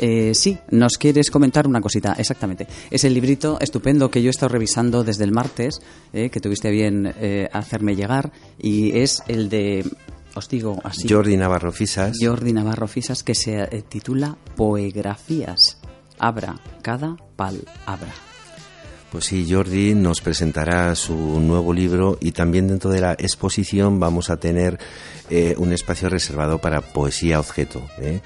[0.00, 2.66] eh, sí, nos quieres comentar una cosita, exactamente.
[2.90, 5.80] Es el librito estupendo que yo he estado revisando desde el martes,
[6.12, 9.84] eh, que tuviste bien eh, hacerme llegar, y es el de,
[10.34, 12.16] os digo así, Jordi Navarro Fisas.
[12.20, 15.78] Jordi Navarro Fisas, que se eh, titula Poegrafías.
[16.18, 18.14] Abra cada pal abra.
[19.10, 24.28] Pues sí, Jordi nos presentará su nuevo libro y también dentro de la exposición vamos
[24.28, 24.80] a tener
[25.56, 27.80] un espacio reservado para poesía objeto,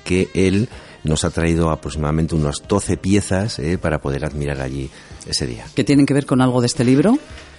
[0.05, 0.69] que él
[1.05, 4.91] nos ha traído aproximadamente unas 12 piezas eh, para poder admirar allí
[5.27, 5.65] ese día.
[5.75, 7.19] ¿Que tienen que ver con algo de este libro?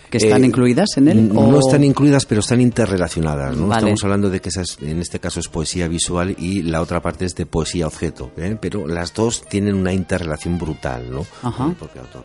[0.10, 1.32] ¿Que están Eh, incluidas en él?
[1.32, 3.56] No o- están incluidas, pero están interrelacionadas.
[3.56, 3.68] ¿no?
[3.68, 3.82] Vale.
[3.82, 7.00] Estamos hablando de que esa es- en este caso es poesía visual y la otra
[7.00, 8.32] parte es de poesía objeto.
[8.36, 8.58] ¿eh?
[8.60, 11.28] Pero las dos tienen una interrelación brutal, ¿no?
[11.44, 11.74] Ajá.
[11.78, 12.24] Propio autor.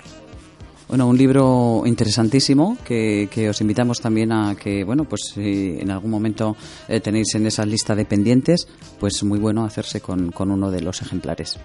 [0.89, 5.91] Bueno, un libro interesantísimo que, que os invitamos también a que, bueno, pues si en
[5.91, 6.57] algún momento
[6.89, 8.69] eh, tenéis en esa lista de pendientes,
[9.01, 11.59] pues muy bueno hacerse con, con uno de los ejemplares.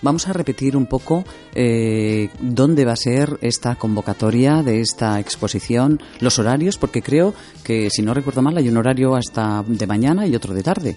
[0.00, 6.00] Vamos a repetir un poco eh, dónde va a ser esta convocatoria de esta exposición,
[6.20, 10.26] los horarios, porque creo que, si no recuerdo mal, hay un horario hasta de mañana
[10.26, 10.96] y otro de tarde.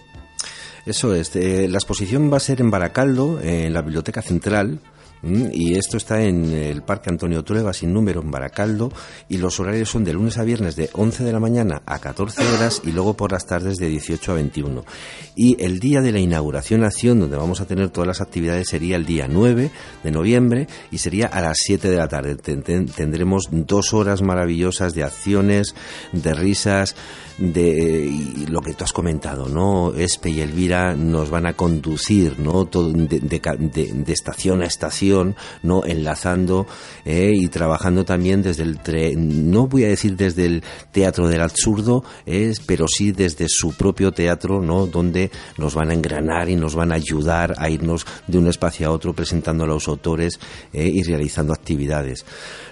[0.86, 1.36] Eso es.
[1.36, 4.80] eh, la exposición va a ser en Baracaldo, en la Biblioteca Central.
[5.26, 5.50] ¿M?
[5.54, 8.92] Y esto está en el Parque Antonio Trueba, sin número, en Baracaldo.
[9.30, 12.42] Y los horarios son de lunes a viernes de 11 de la mañana a 14
[12.54, 14.84] horas y luego por las tardes de 18 a 21.
[15.36, 18.96] Y el día de la inauguración acción, donde vamos a tener todas las actividades, sería
[18.96, 19.72] el día 9
[20.04, 22.36] de noviembre y sería a las 7 de la tarde.
[22.36, 25.76] Ten- ten- Tendremos dos horas maravillosas de acciones,
[26.12, 26.96] de risas,
[27.38, 29.94] de y lo que tú has comentado, ¿no?
[29.94, 32.66] Espe y Elvira nos van a conducir, ¿no?
[32.66, 35.84] Todo de, de de- de estación a estación, ¿no?
[35.86, 36.66] Enlazando
[37.04, 41.42] eh, y trabajando también desde el, tre- no voy a decir desde el teatro del
[41.42, 44.88] absurdo, eh, pero sí desde su propio teatro, ¿no?
[44.88, 48.88] Donde nos van a engranar y nos van a ayudar a irnos de un espacio
[48.88, 50.40] a otro presentando a los autores
[50.74, 52.26] eh, y realizando actividades.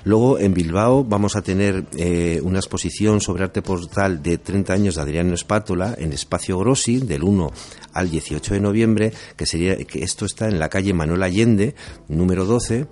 [0.06, 4.96] Luego en Bilbao vamos a tener eh, una exposición sobre arte portal de 30 años
[4.96, 7.52] de Adriano Espátola en Espacio Grossi del 1
[7.94, 11.74] al 18 de noviembre, que sería que esto está en la calle Manuel Allende,
[12.08, 12.86] número 12.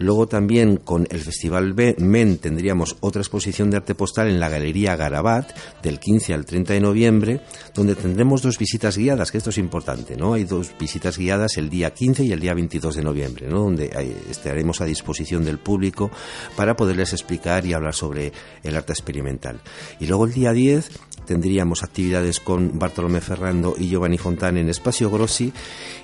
[0.00, 4.96] Luego también con el Festival MEN tendríamos otra exposición de arte postal en la Galería
[4.96, 7.40] Garabat del 15 al 30 de noviembre,
[7.74, 10.32] donde tendremos dos visitas guiadas, que esto es importante, ¿no?
[10.32, 13.60] Hay dos visitas guiadas el día 15 y el día 22 de noviembre, ¿no?
[13.60, 13.90] Donde
[14.30, 16.10] estaremos a disposición del público
[16.56, 18.32] para poderles explicar y hablar sobre
[18.62, 19.60] el arte experimental.
[20.00, 20.92] Y luego el día 10
[21.26, 25.52] tendríamos actividades con Bartolomé Ferrando y Giovanni Fontán en Espacio Grossi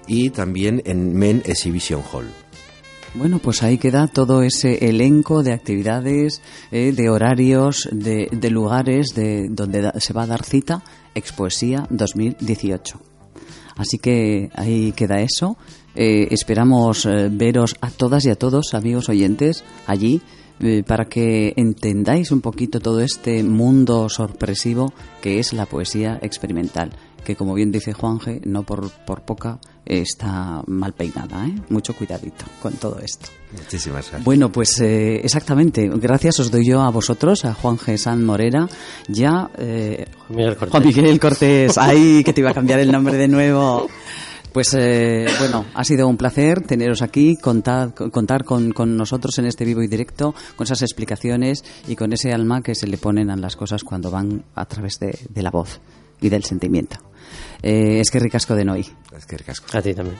[0.06, 2.45] y también en Men Exhibition Hall.
[3.18, 9.48] Bueno, pues ahí queda todo ese elenco de actividades, eh, de horarios, de, lugares de
[9.48, 10.82] donde se va a dar cita
[11.14, 13.00] Expoesía 2018.
[13.76, 15.56] Así que ahí queda eso.
[15.94, 20.20] Eh, esperamos eh, veros a todas y a todos, amigos oyentes, allí
[20.86, 26.92] para que entendáis un poquito todo este mundo sorpresivo que es la poesía experimental,
[27.26, 31.44] que como bien dice Juanje, no por, por poca eh, está mal peinada.
[31.44, 31.56] ¿eh?
[31.70, 33.30] Mucho cuidadito con todo esto.
[33.52, 34.24] Muchísimas gracias.
[34.24, 35.90] Bueno, pues eh, exactamente.
[35.96, 38.68] Gracias os doy yo a vosotros, a Juan San Morera,
[39.08, 39.50] ya...
[39.58, 40.70] eh, Juan Miguel Cortés.
[40.70, 43.88] Juan Miguel Cortés, ay, que te iba a cambiar el nombre de nuevo.
[44.52, 49.46] Pues eh, bueno, ha sido un placer teneros aquí, contar, contar con, con, nosotros en
[49.46, 53.30] este vivo y directo, con esas explicaciones y con ese alma que se le ponen
[53.30, 55.80] a las cosas cuando van a través de, de la voz
[56.22, 56.96] y del sentimiento.
[57.62, 58.86] Eh, es que ricasco de Noy.
[59.16, 59.66] Es que ricasco.
[59.76, 60.16] A ti también.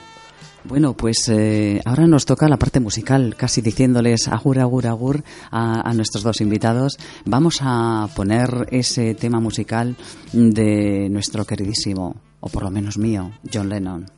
[0.63, 5.89] Bueno, pues eh, ahora nos toca la parte musical, casi diciéndoles agur, agur, agur a,
[5.89, 6.97] a, nuestros dos invitados.
[7.25, 9.95] Vamos a poner ese tema musical
[10.33, 14.17] de nuestro queridísimo, o por lo menos mío, John Lennon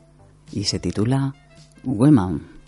[0.52, 1.34] y se titula
[1.84, 2.59] Women.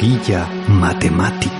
[0.00, 1.59] Mirilla matemática.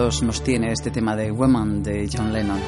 [0.00, 2.58] Nos tiene este tema de Woman de John Lennon.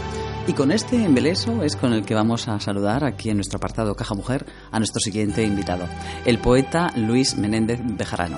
[0.47, 3.95] Y con este embeleso es con el que vamos a saludar aquí en nuestro apartado
[3.95, 5.87] Caja Mujer a nuestro siguiente invitado,
[6.27, 8.37] el poeta Luis Menéndez Bejarano.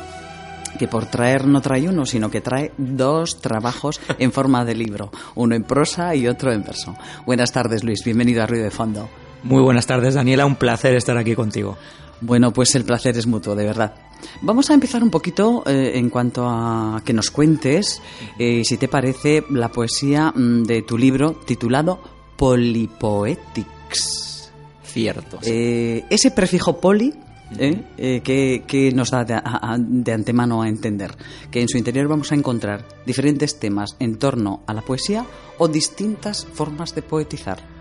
[0.79, 5.11] que por traer no trae uno, sino que trae dos trabajos en forma de libro,
[5.35, 6.97] uno en prosa y otro en verso.
[7.27, 9.09] Buenas tardes, Luis, bienvenido a Ruido de Fondo.
[9.45, 11.77] Muy buenas tardes, Daniela, un placer estar aquí contigo.
[12.21, 13.95] Bueno, pues el placer es mutuo, de verdad.
[14.41, 18.01] Vamos a empezar un poquito eh, en cuanto a que nos cuentes,
[18.39, 22.01] eh, si te parece, la poesía mm, de tu libro titulado
[22.37, 24.51] Polypoetics.
[24.83, 25.39] Cierto.
[25.43, 27.13] Eh, ese prefijo poli,
[27.59, 27.85] ¿eh?
[27.99, 31.15] Eh, que, que nos da de, a- de antemano a entender
[31.51, 35.27] que en su interior vamos a encontrar diferentes temas en torno a la poesía
[35.59, 37.74] o distintas formas de poetizar.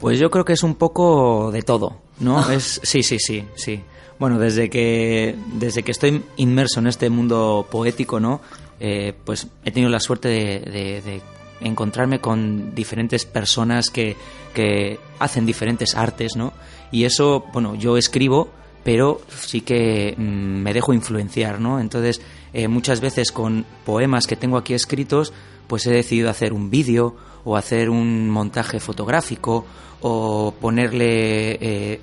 [0.00, 2.48] Pues yo creo que es un poco de todo, ¿no?
[2.52, 3.80] Es, sí, sí, sí, sí.
[4.18, 8.40] Bueno, desde que, desde que estoy inmerso en este mundo poético, ¿no?
[8.80, 11.22] Eh, pues he tenido la suerte de, de- de
[11.60, 14.16] encontrarme con diferentes personas que,
[14.52, 16.52] que hacen diferentes artes, ¿no?
[16.92, 18.50] Y eso, bueno, yo escribo,
[18.84, 21.80] pero sí que mm, me dejo influenciar, ¿no?
[21.80, 22.20] Entonces,
[22.52, 25.32] eh, muchas veces con poemas que tengo aquí escritos,
[25.66, 29.64] pues he decidido hacer un vídeo o hacer un montaje fotográfico
[30.06, 32.00] o ponerle eh,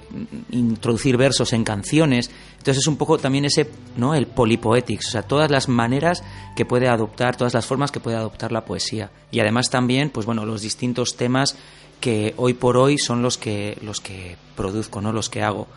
[0.51, 2.31] introducir versos en canciones.
[2.53, 6.23] Entonces es un poco también ese no el polypoetics o sea todas las maneras
[6.55, 9.11] que puede adoptar todas las formas que puede adoptar la poesía.
[9.29, 11.55] Y además también pues bueno los distintos temas
[11.99, 15.67] que hoy por hoy son los que los que produzco no los que hago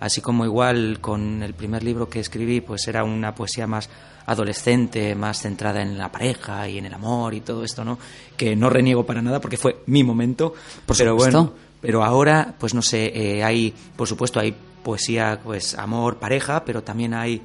[0.00, 3.88] así como igual con el primer libro que escribí pues era una poesía más
[4.26, 7.98] adolescente, más centrada en la pareja y en el amor y todo esto, ¿no?
[8.36, 10.54] Que no reniego para nada porque fue mi momento,
[10.86, 11.42] Por pero supuesto.
[11.44, 16.64] bueno, pero ahora pues no sé, eh, hay por supuesto hay poesía pues amor, pareja,
[16.64, 17.42] pero también hay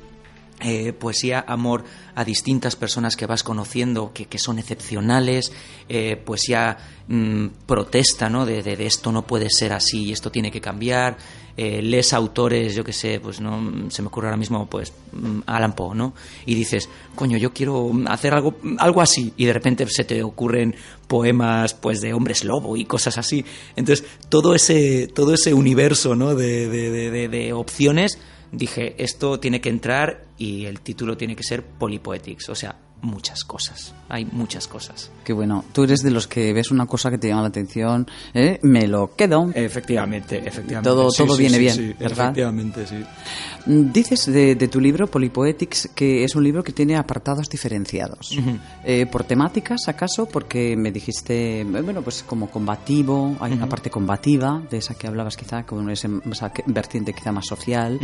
[0.62, 1.84] eh, poesía, amor
[2.16, 5.52] a distintas personas que vas conociendo, que, que son excepcionales,
[5.90, 6.78] eh, poesía
[7.10, 8.46] mm, protesta, ¿no?
[8.46, 11.18] De, de- de esto no puede ser así y esto tiene que cambiar.
[11.58, 15.40] Eh, lees autores, yo que sé, pues no se me ocurre ahora mismo, pues mm,
[15.46, 16.14] Alan Poe, ¿no?
[16.46, 20.76] Y dices, coño, yo quiero hacer algo, algo así, y de repente se te ocurren
[21.08, 23.46] poemas, pues de hombres lobo y cosas así.
[23.78, 26.36] Entonces todo ese, todo ese universo, ¿no?
[26.36, 28.20] De, de- de- de- de opciones
[28.52, 33.44] dije, esto tiene que entrar y el título tiene que ser Polypoetics, o sea, muchas
[33.44, 35.12] cosas, hay muchas cosas.
[35.24, 38.08] Que bueno, tú eres de los que ves una cosa que te llama la atención,
[38.34, 38.60] ¿eh?
[38.64, 39.52] me lo quedo.
[39.54, 40.90] Efectivamente, efectivamente.
[40.90, 42.26] Todo- Sí, todo sí, viene sí, bien, sí, ¿verdad?
[42.30, 42.96] Efectivamente, sí.
[43.68, 48.38] Mm, Dices de, de tu libro Polypoetics que es un libro que tiene apartados diferenciados.
[48.84, 50.26] Eh, ¿Por temáticas acaso?
[50.28, 55.08] Porque me dijiste, eh, bueno, pues como combativo, hay una parte combativa, de esa que
[55.08, 58.00] hablabas quizá, con ese- esa vertiente quizá más social,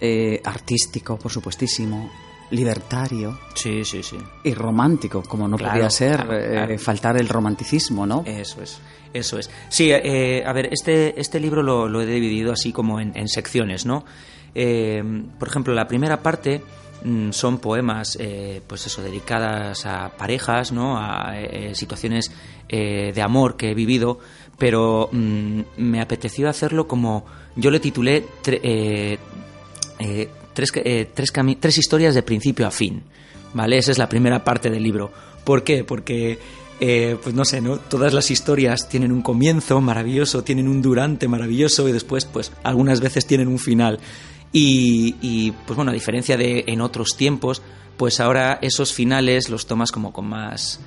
[0.00, 2.10] eh, artístico, por supuestísimo,
[2.50, 4.16] libertario Sí, sí, sí.
[4.44, 8.22] y romántico, como no Claro, podía ser claro, eh, faltar el romanticismo, ¿no?
[8.26, 8.78] Eso es,
[9.12, 9.50] eso es.
[9.68, 13.28] Sí, eh, a ver, este, este libro lo, lo he dividido así como en, en
[13.28, 14.04] secciones, ¿no?
[14.54, 15.02] Eh,
[15.38, 16.62] por ejemplo, la primera parte
[17.04, 20.96] mm, son poemas, eh, pues eso, dedicadas a parejas, ¿no?
[20.98, 21.34] A
[21.74, 22.30] situaciones
[22.68, 24.18] eh, de amor que he vivido,
[24.58, 27.26] pero mm, me apeteció hacerlo como
[27.56, 29.18] yo le titulé tre- eh,
[29.98, 31.30] eh, tres, eh, tres,
[31.60, 33.02] tres historias de principio a fin.
[33.52, 33.78] ¿Vale?
[33.78, 35.12] Esa es la primera parte del libro.
[35.44, 35.84] ¿Por qué?
[35.84, 36.38] Porque,
[36.80, 37.78] eh, pues no sé, ¿no?
[37.78, 43.00] Todas las historias tienen un comienzo maravilloso, tienen un durante maravilloso y después, pues, algunas
[43.00, 44.00] veces tienen un final.
[44.52, 47.60] Y, pues bueno, a diferencia de en otros tiempos,
[47.98, 50.80] pues ahora esos finales los tomas como con más...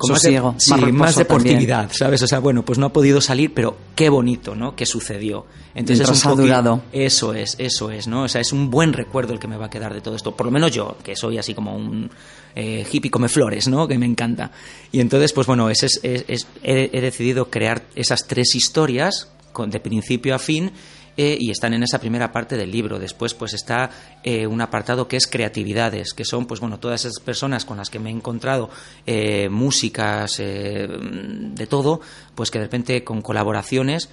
[0.00, 2.22] Con más, de- Sosiego, sí, más más, deportividad, ¿sabes?
[2.22, 4.74] O sea, bueno, pues no ha podido salir, pero qué bonito, ¿no?
[4.74, 5.46] ¿Qué sucedió?
[5.74, 6.82] Mientras es un ha poqui- durado.
[6.92, 8.22] Eso es, eso es, ¿no?
[8.24, 10.34] O sea, es un buen recuerdo el que me va a quedar de todo esto.
[10.34, 12.10] Por lo menos yo, que soy así como un
[12.56, 13.86] eh, hippie come flores, ¿no?
[13.86, 14.50] Que me encanta.
[14.90, 19.28] Y entonces, pues bueno, ese es, es- es- he, he decidido crear esas tres historias
[19.52, 20.72] con- de principio a fin
[21.22, 22.98] eh, y están en esa primera parte del libro.
[22.98, 23.90] Después, pues está
[24.22, 27.90] eh, un apartado que es creatividades, que son, pues bueno, todas esas personas con las
[27.90, 28.70] que me he encontrado,
[29.04, 32.00] eh, músicas, eh, de todo,
[32.34, 34.08] pues que de repente con colaboraciones,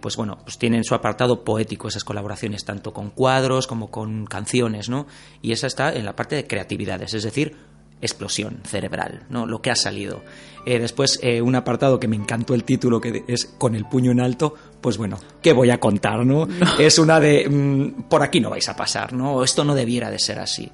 [0.00, 4.90] pues bueno, pues tienen su apartado poético esas colaboraciones, tanto con cuadros como con canciones,
[4.90, 5.06] ¿no?
[5.40, 7.56] Y esa está en la parte de creatividades, es decir,
[8.02, 9.46] explosión cerebral, ¿no?
[9.46, 10.22] Lo que ha salido.
[10.66, 14.12] Eh, después, eh, un apartado que me encantó el título, que es Con el puño
[14.12, 16.46] en alto, pues bueno, ¿qué voy a contar, no?
[16.78, 19.42] Es una de, mm, por aquí no vais a pasar, ¿no?
[19.42, 20.70] Esto no debiera de ser así.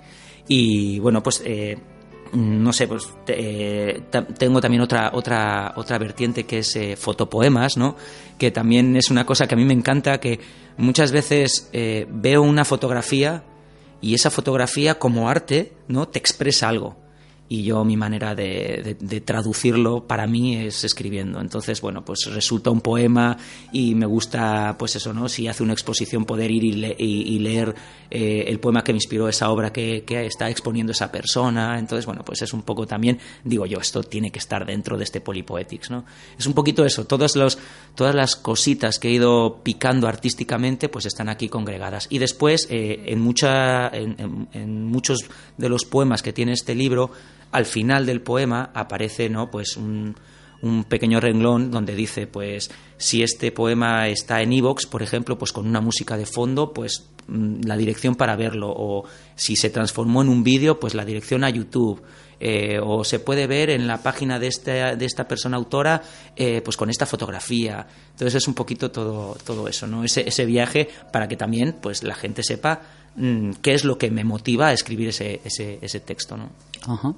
[0.49, 1.43] Y bueno, pues...
[1.45, 1.77] eh,
[2.33, 4.03] mm, no sé, pues eh,
[4.39, 7.97] tengo también otra otra otra vertiente que es eh, fotopoemas, ¿no?
[8.39, 10.39] Que también es una cosa que a mí me encanta, que
[10.77, 13.45] muchas veces eh, veo una fotografía
[14.03, 16.07] y esa fotografía como arte, ¿no?
[16.09, 16.97] Te expresa algo.
[17.51, 21.41] Y yo mi manera de, traducirlo para mí es escribiendo.
[21.41, 23.37] Entonces, bueno, pues resulta un poema
[23.73, 25.29] y me gusta, pues eso, ¿no?
[25.29, 27.75] Si hace una exposición poder ir y, le- y- leer
[28.11, 31.79] eh, el poema que me inspiró esa obra que, está exponiendo esa persona.
[31.79, 35.05] Entonces, bueno, pues es un poco también, digo yo, esto tiene que estar dentro de
[35.05, 36.05] este Polypoetics, ¿no?
[36.39, 37.59] Es un poquito eso, todos los,
[37.95, 42.09] todas las cositas que he ido picando artísticamente, pues están aquí congregadas.
[42.11, 45.25] Y después, eh, en, mucha, en muchos
[45.57, 47.11] de los poemas que tiene este libro,
[47.53, 49.51] al final del poema aparece, ¿no?
[49.51, 50.15] Pues un,
[50.63, 55.53] un pequeño renglón donde dice, pues, si este poema está en iVoox, por ejemplo, pues
[55.53, 59.05] con una música de fondo, pues mm, la dirección para verlo, o
[59.37, 62.03] si se transformó en un vídeo, pues la dirección a YouTube,
[62.41, 66.03] eh, o se puede ver en la página de esta, de esta persona autora,
[66.37, 67.87] eh, pues con esta fotografía.
[68.13, 70.05] Entonces es un poquito todo, todo eso, ¿no?
[70.05, 72.81] Ese, ese viaje para que también, pues, la gente sepa
[73.17, 76.51] mm, qué es lo que me motiva a escribir ese, ese, ese texto, ¿no?
[76.87, 77.15] Ajá.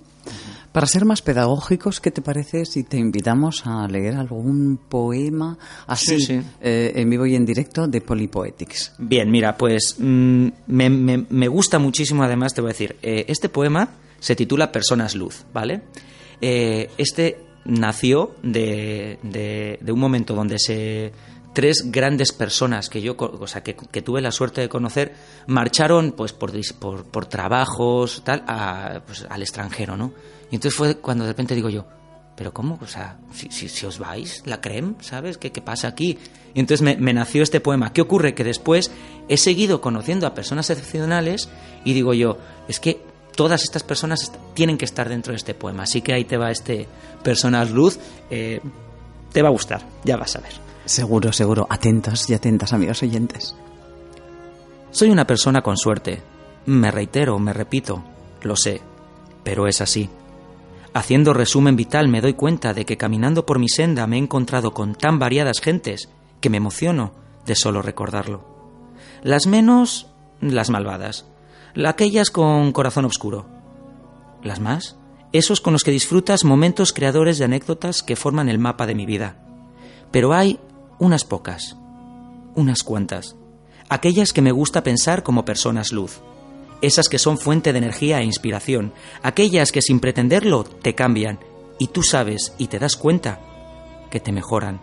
[0.72, 5.56] Para ser más pedagógicos, ¿qué te parece si te invitamos a leer algún poema
[5.86, 6.40] así Sí, sí.
[6.60, 8.92] eh, en vivo y en directo de Polypoetics?
[8.98, 13.24] Bien, mira, pues mm, me, me- me gusta muchísimo, además, te voy a decir, eh,
[13.28, 13.88] este poema
[14.20, 15.82] se titula Personas Luz, ¿vale?
[16.40, 21.12] Eh, este nació de, de- un momento donde se
[21.52, 25.14] tres grandes personas que yo o sea, que, que tuve la suerte de conocer
[25.48, 30.12] marcharon pues por, por, por trabajos tal a, pues, al extranjero no
[30.50, 31.86] y entonces fue cuando de repente digo yo
[32.36, 32.78] pero ¿cómo?
[32.80, 35.36] O sea, si, si, os vais, la creme, ¿sabes?
[35.36, 36.16] ¿Qué, qué pasa aquí?
[36.54, 37.92] Y entonces me nació este poema.
[37.92, 38.34] ¿Qué ocurre?
[38.34, 38.90] Que después
[39.28, 41.50] he seguido conociendo a personas excepcionales
[41.84, 43.02] y digo yo, es que
[43.34, 45.84] todas estas personas tienen que estar dentro de este poema.
[45.84, 46.86] Así que ahí te va este
[47.22, 47.98] Personas Luz.
[48.30, 48.60] eh,
[49.32, 50.52] te va a gustar, ya vas a ver.
[50.84, 51.66] Seguro, seguro.
[51.70, 53.54] Atentos y atentas, amigos oyentes.
[54.90, 56.20] Soy una persona con suerte.
[56.66, 58.02] Me reitero, me repito,
[58.42, 58.80] lo sé,
[59.44, 60.10] pero es así.
[60.92, 64.72] Haciendo resumen vital me doy cuenta de que caminando por mi senda me he encontrado
[64.72, 66.08] con tan variadas gentes
[66.40, 67.12] que me emociono
[67.46, 68.44] de solo recordarlo.
[69.22, 70.08] Las menos,
[70.40, 71.26] las malvadas.
[71.74, 73.46] La- Aquellas con corazón oscuro.
[74.42, 74.96] Las más,
[75.32, 79.06] esos con los que disfrutas momentos creadores de anécdotas que forman el mapa de mi
[79.06, 79.36] vida.
[80.10, 80.58] Pero hay
[80.98, 81.76] unas pocas,
[82.54, 83.36] unas cuantas.
[83.88, 86.20] Aquellas que me gusta pensar como personas luz.
[86.82, 88.92] Esas que son fuente de energía e inspiración.
[89.22, 91.38] Aquellas que sin pretenderlo te cambian.
[91.78, 93.40] Y tú sabes y te das cuenta
[94.10, 94.80] que te mejoran.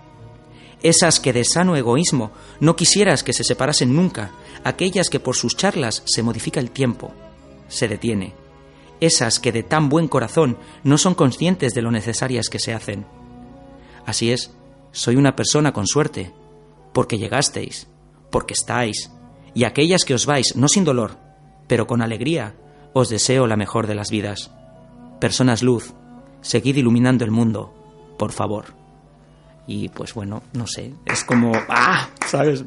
[0.84, 4.32] Esas que de sano egoísmo no quisieras que se separasen nunca.
[4.64, 7.14] Aquellas que por sus charlas se modifica el tiempo.
[7.68, 8.34] Se detiene.
[9.00, 13.06] Esas que de tan buen corazón no son conscientes de lo necesarias que se hacen.
[14.06, 14.52] Así es,
[14.92, 16.32] soy una persona con suerte,
[16.94, 17.88] porque llegasteis,
[18.32, 19.12] porque estáis,
[19.54, 21.18] y aquellas que os vais, no sin dolor,
[21.68, 22.56] pero con alegría,
[22.94, 24.52] os deseo la mejor de las vidas.
[25.20, 25.94] Personas luz,
[26.42, 27.74] seguid iluminando el mundo,
[28.18, 28.87] por favor.
[29.68, 32.64] Y pues bueno, no sé, es como, ah, ¿sabes?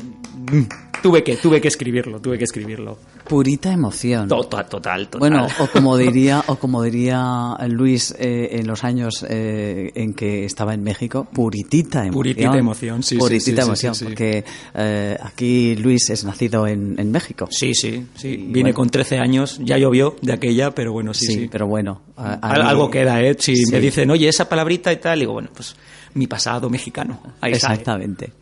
[0.53, 0.63] Mm,
[1.03, 2.99] Tuve que, tuve que escribirlo, tuve que escribirlo.
[3.27, 4.29] Purita emoción.
[4.29, 5.19] Total, total, total.
[5.19, 10.45] Bueno, o como diría, o como diría Luis eh, en los años eh, en que
[10.45, 12.13] estaba en México, puritita emoción.
[12.13, 14.05] Puritita emoción, sí, sí, Puritita sí, emoción, sí, sí.
[14.05, 14.45] porque
[14.75, 17.49] eh, aquí Luis es nacido en, en México.
[17.51, 18.37] Sí, sí, sí.
[18.37, 18.75] Vine bueno.
[18.75, 21.49] con 13 años, ya llovió de aquella, pero bueno, sí, sí.
[21.51, 22.03] pero bueno.
[22.19, 23.35] a- a Al- mí- Algo queda, ¿eh?
[23.39, 25.75] Si me dicen, oye, esa palabrita y tal, digo, bueno, pues
[26.15, 27.21] mi pasado mexicano.
[27.41, 27.55] Sale.
[27.55, 28.33] Exactamente.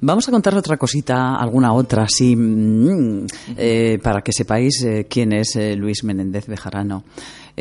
[0.00, 5.32] Vamos a contar otra cosita, alguna otra, sí, mm, eh, para que sepáis eh, quién
[5.32, 7.04] es eh, Luis Menéndez Bejarano.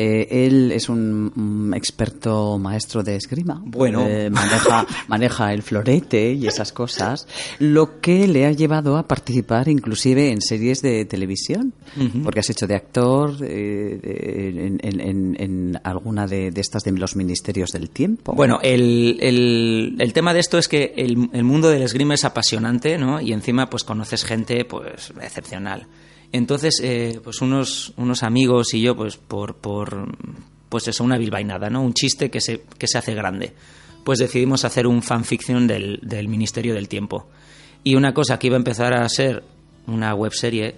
[0.04, 3.62] Eh, él es un, experto maestro de esgrima.
[3.64, 4.04] Bueno.
[4.08, 7.28] Eh, maneja, maneja el florete y esas cosas,
[7.60, 11.74] lo que le ha llevado a participar inclusive en series de televisión,
[12.24, 14.00] porque has hecho de actor eh,
[14.58, 18.34] en, en- en- en alguna de, de estas de los ministerios del tiempo.
[18.34, 22.26] Bueno, el, el- el tema de esto es que el, el mundo del esgrima es
[22.26, 23.22] apasionante, ¿no?
[23.22, 25.86] Y encima, pues conoces gente, pues, excepcional.
[26.32, 30.08] Entonces, eh, pues unos, unos amigos y yo, pues, por, por,
[30.70, 31.82] pues eso, una bilbainada, ¿no?
[31.82, 33.54] Un chiste que se, que se hace grande.
[34.06, 37.28] Pues decidimos hacer un fanfiction del, del Ministerio del Tiempo.
[37.84, 39.44] Y una cosa que iba a empezar a ser
[39.88, 40.76] una webserie,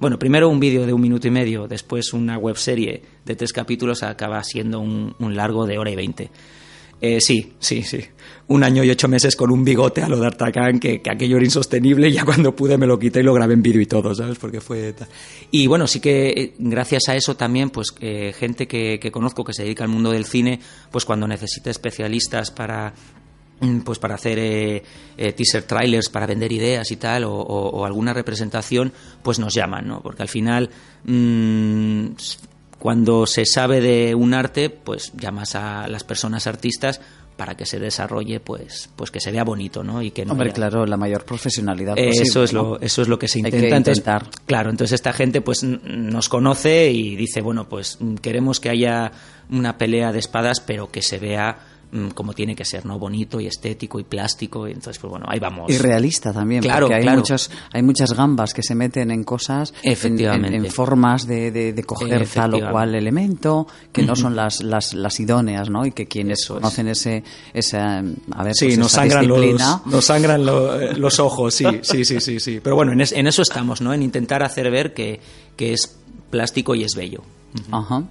[0.00, 4.02] bueno, primero un vídeo de un minuto y medio, después una webserie de tres capítulos,
[4.02, 6.30] acaba siendo un, un largo de hora y veinte.
[7.00, 8.00] Eh, sí, sí, sí.
[8.48, 11.36] Un año y ocho meses con un bigote a lo de Artacán, que, que aquello
[11.36, 13.86] era insostenible y ya cuando pude me lo quité y lo grabé en vídeo y
[13.86, 14.38] todo, ¿sabes?
[14.38, 14.94] Porque fue...
[15.50, 19.44] Y bueno, sí que eh, gracias a eso también, pues eh, gente que, que conozco
[19.44, 22.92] que se dedica al mundo del cine, pues cuando necesita especialistas para
[23.60, 24.82] mm, pues para hacer eh,
[25.16, 28.92] eh, teaser trailers para vender ideas y tal o, o- o alguna representación
[29.22, 30.70] pues nos llaman no porque al final
[31.04, 32.06] mm,
[32.84, 37.00] cuando se sabe de un arte, pues llamas a las personas artistas
[37.34, 40.02] para que se desarrolle, pues, pues que se vea bonito, ¿no?
[40.02, 42.62] Y que no Hombre, haya- claro, la mayor profesionalidad Eh, posible, eso es ¿no?
[42.62, 44.28] lo eso es lo que se Hay intenta Entonces, intentar.
[44.44, 49.12] claro entonces esta gente pues nos conoce y dice bueno pues mm, queremos que haya
[49.48, 51.56] una pelea de espadas pero que se vea
[52.14, 55.38] como tiene que ser no bonito y estético y plástico y entonces pues bueno ahí
[55.38, 57.18] vamos Y realista también, Claro, porque hay, claro.
[57.18, 60.56] muchos, hay muchas gambas que se meten en cosas, en- Efectivamente.
[60.56, 64.62] En, en formas de, de, de coger tal o cual elemento, que no son las,
[64.62, 65.86] las, las idóneas, ¿no?
[65.86, 66.60] Y que quienes Eso es.
[66.60, 67.22] conocen ese,
[67.52, 71.54] esa, a ver, Sí, pues nos esa sangran, los, nos sangran lo- eh, los ojos,
[71.54, 72.60] sí, sí, sí, sí, sí.
[72.62, 73.92] Pero bueno, en, es- en eso estamos, ¿no?
[73.94, 75.20] En intentar hacer ver que,
[75.56, 75.96] que es
[76.30, 77.22] plástico y es bello.
[77.70, 78.02] Ajá.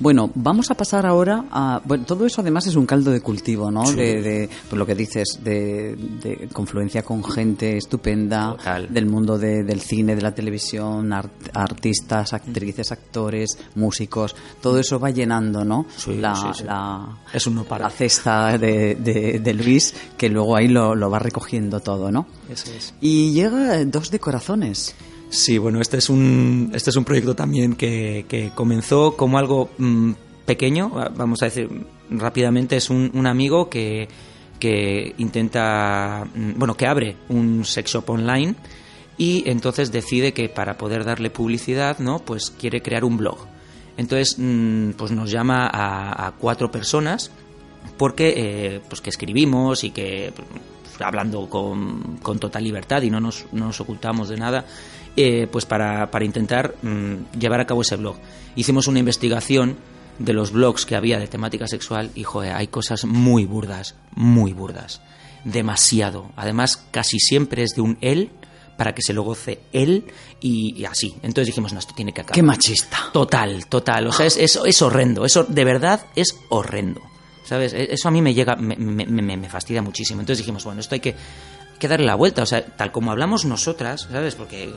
[0.00, 1.80] Bueno, vamos a pasar ahora a...
[1.84, 3.90] Bueno, todo eso además es un caldo de cultivo, ¿no?
[3.92, 8.92] De, de pues lo que dices, de, de confluencia con gente estupenda, Total.
[8.92, 14.98] del mundo de- del cine, de la televisión, art- artistas, actrices, actores, músicos, todo eso
[14.98, 15.86] va llenando, ¿no?
[15.96, 20.94] Sí, la, sí, la- Es un no la cesta de, Luis, que luego ahí lo,
[20.94, 22.26] lo va recogiendo todo, ¿no?
[22.50, 22.94] Eso es.
[23.00, 24.94] Y llega Dos de Corazones.
[25.32, 29.70] Sí, bueno, este es un, este es un proyecto también que, que comenzó como algo
[29.78, 30.12] mm,
[30.44, 31.70] pequeño, va- vamos a decir
[32.10, 34.08] rápidamente, es un, un amigo que,
[34.60, 38.54] que intenta, mm, bueno, que abre un sex shop online
[39.16, 42.18] y entonces decide que para poder darle publicidad, ¿no?
[42.18, 43.38] Pues quiere crear un blog.
[43.96, 47.30] Entonces, mm, pues nos llama a, a cuatro personas
[47.96, 53.18] porque eh, pues que escribimos y que pues, hablando con, con total libertad y no
[53.18, 54.66] nos, no nos ocultamos de nada,
[55.16, 58.16] eh, pues para, para intentar mm, llevar a cabo ese blog.
[58.56, 59.76] Hicimos una investigación
[60.18, 64.52] de los blogs que había de temática sexual y joder, hay cosas muy burdas, muy
[64.52, 65.00] burdas,
[65.44, 66.30] demasiado.
[66.36, 68.30] Además, casi siempre es de un él
[68.76, 70.04] para que se lo goce él
[70.40, 71.14] y, y así.
[71.22, 72.34] Entonces dijimos, no, esto tiene que acabar.
[72.34, 72.98] ¡Qué machista!
[73.12, 74.06] Total, total.
[74.08, 75.24] O sea, es, es, es horrendo.
[75.24, 77.00] Eso de verdad es horrendo.
[77.44, 77.72] ¿Sabes?
[77.74, 80.20] E- Eso a mí me llega, me, me- me- me fastidia muchísimo.
[80.20, 81.14] Entonces dijimos, bueno, esto hay que,
[81.82, 82.44] que darle la vuelta.
[82.44, 84.36] O sea, tal como hablamos nosotras, ¿sabes?
[84.36, 84.72] Porque,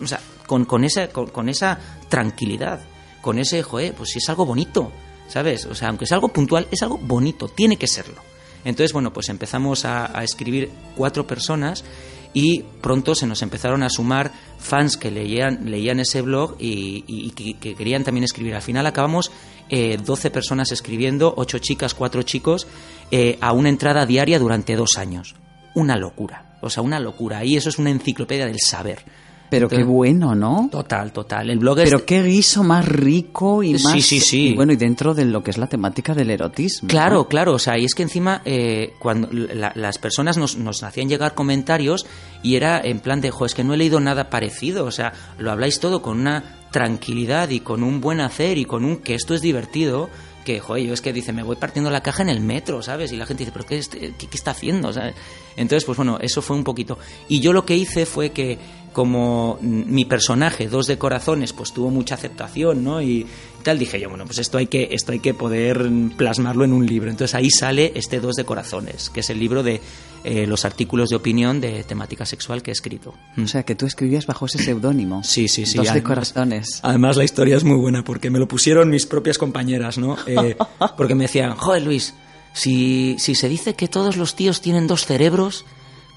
[0.00, 1.78] o sea, con, con esa, con, esa
[2.08, 2.80] tranquilidad,
[3.20, 4.92] con ese, joder, pues si es algo bonito,
[5.26, 5.66] ¿sabes?
[5.66, 8.22] O sea, aunque es algo puntual, es algo bonito, tiene que serlo.
[8.64, 11.84] Entonces, bueno, pues empezamos a, escribir cuatro personas
[12.32, 17.74] y pronto se nos empezaron a sumar fans que leían, leían ese blog y, que
[17.74, 18.54] querían también escribir.
[18.54, 19.32] Al final acabamos
[19.68, 22.68] eh, 12 personas escribiendo, 8 chicas, 4 chicos,
[23.10, 25.34] eh, a una entrada diaria durante dos años.
[25.76, 27.44] Una locura, o sea, una locura.
[27.44, 29.04] Y eso es una enciclopedia del saber.
[29.48, 30.68] Pero qué Entonces- bueno, ¿no?
[30.72, 31.48] Total, total.
[31.50, 31.84] El blog es...
[31.88, 34.02] Pero qué guiso más rico y Sí, más...
[34.04, 34.48] sí, sí.
[34.48, 36.88] Y bueno, y dentro de lo que es la temática del erotismo.
[36.88, 37.28] Claro, ¿no?
[37.28, 41.08] claro, o sea, y es que encima eh, cuando la- las personas nos, nos hacían
[41.08, 42.06] llegar comentarios
[42.42, 45.12] y era en plan de, jo, es que no he leído nada parecido, o sea,
[45.38, 49.14] lo habláis todo con una tranquilidad y con un buen hacer y con un que
[49.14, 50.10] esto es divertido,
[50.46, 53.12] que, joder, yo es que dice, me voy partiendo la caja en el metro, ¿sabes?
[53.12, 54.92] Y la gente dice, pero ¿qué, este- qué, qué está haciendo?
[54.94, 55.14] ¿sabes?
[55.56, 56.98] Entonces, pues bueno, eso fue un poquito.
[57.28, 58.58] Y yo lo que hice fue que,
[58.94, 63.02] como mm, mi personaje, dos de corazones, pues tuvo mucha aceptación, ¿no?
[63.02, 63.26] Y
[63.66, 66.86] tal, dije yo, bueno, pues esto hay que, esto hay que poder plasmarlo en un
[66.86, 67.10] libro.
[67.10, 69.80] Entonces ahí sale este dos de corazones, que es el libro de
[70.22, 73.12] eh, los artículos de opinión de temática sexual que he escrito.
[73.36, 75.24] O sea, que tú escribías bajo ese seudónimo.
[75.24, 75.78] Sí, sí, sí.
[75.78, 76.78] Dos de corazones.
[76.82, 80.16] Además, la historia es muy buena porque me lo pusieron mis propias compañeras, ¿no?
[80.28, 80.56] Eh,
[80.96, 82.14] porque me decían, joder, Luis,
[82.52, 85.64] si, si se dice que todos los tíos tienen dos cerebros,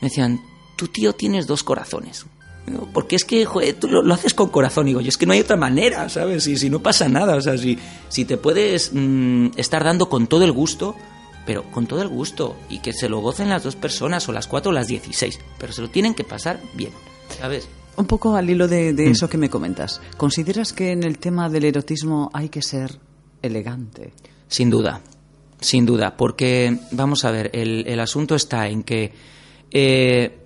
[0.01, 0.39] me decían,
[0.75, 2.27] tu tío tienes dos corazones.
[2.93, 4.85] Porque es que, joder, tú lo, lo haces con corazón.
[4.85, 6.47] Digo, y es que no hay otra manera, ¿sabes?
[6.47, 7.77] Y si no pasa nada, o sea, si,
[8.09, 10.95] si te puedes mm, estar dando con todo el gusto,
[11.45, 14.47] pero con todo el gusto, y que se lo gocen las dos personas, o las
[14.47, 16.91] cuatro o las dieciséis, pero se lo tienen que pasar bien,
[17.39, 17.67] ¿sabes?
[17.97, 19.11] Un poco al hilo de, Mm.
[19.11, 19.99] eso que me comentas.
[20.15, 22.99] ¿Consideras que en el tema del erotismo hay que ser
[23.41, 24.13] elegante?
[24.47, 25.01] Sin duda,
[25.59, 29.11] sin duda, porque vamos a ver, el, el asunto está en que
[29.71, 30.37] eh,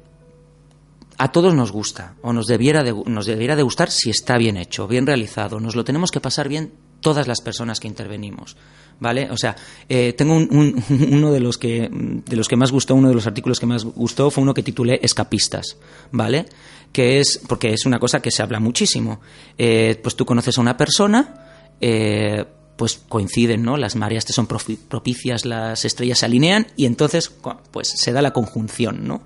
[1.24, 4.58] a todos nos gusta, o nos debiera, de, nos debiera de gustar si está bien
[4.58, 8.56] hecho, bien realizado, nos lo tenemos que pasar bien todas las personas que intervenimos.
[9.00, 9.30] ¿Vale?
[9.32, 9.56] O sea,
[9.90, 13.16] eh, tengo un- un- uno de los que de los que más gustó, uno de
[13.16, 15.78] los artículos que más gustó fue uno que titulé Escapistas,
[16.12, 16.46] ¿vale?
[16.92, 19.20] Que es porque es una cosa que se habla muchísimo.
[19.58, 22.46] Eh, pues tú conoces a una persona, eh,
[22.78, 23.78] pues coinciden, ¿no?
[23.78, 27.32] Las mareas te son propicias, las estrellas se alinean y entonces
[27.72, 29.22] pues se da la conjunción, ¿no?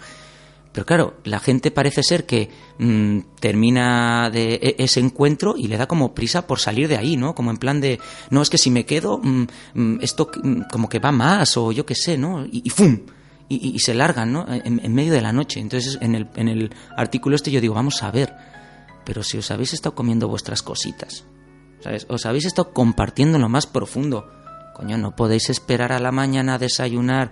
[0.78, 5.76] Pero claro, la gente parece ser que mm, termina de e- ese encuentro y le
[5.76, 7.34] da como prisa por salir de ahí, ¿no?
[7.34, 8.00] Como en plan de,
[8.30, 11.72] no, es que si me quedo, mm, mm, esto mm, como que va más o
[11.72, 12.46] yo qué sé, ¿no?
[12.46, 13.00] Y, ¡fum!
[13.50, 14.46] Y se largan, ¿no?
[14.48, 15.60] En, en medio de la noche.
[15.60, 18.36] Entonces, en el, en el artículo este yo digo, vamos a ver,
[19.04, 21.26] pero si os habéis estado comiendo vuestras cositas,
[21.80, 22.06] ¿Sabes?
[22.08, 24.30] Os habéis estado compartiendo en lo más profundo.
[24.76, 27.32] Coño, no podéis esperar a la mañana a desayunar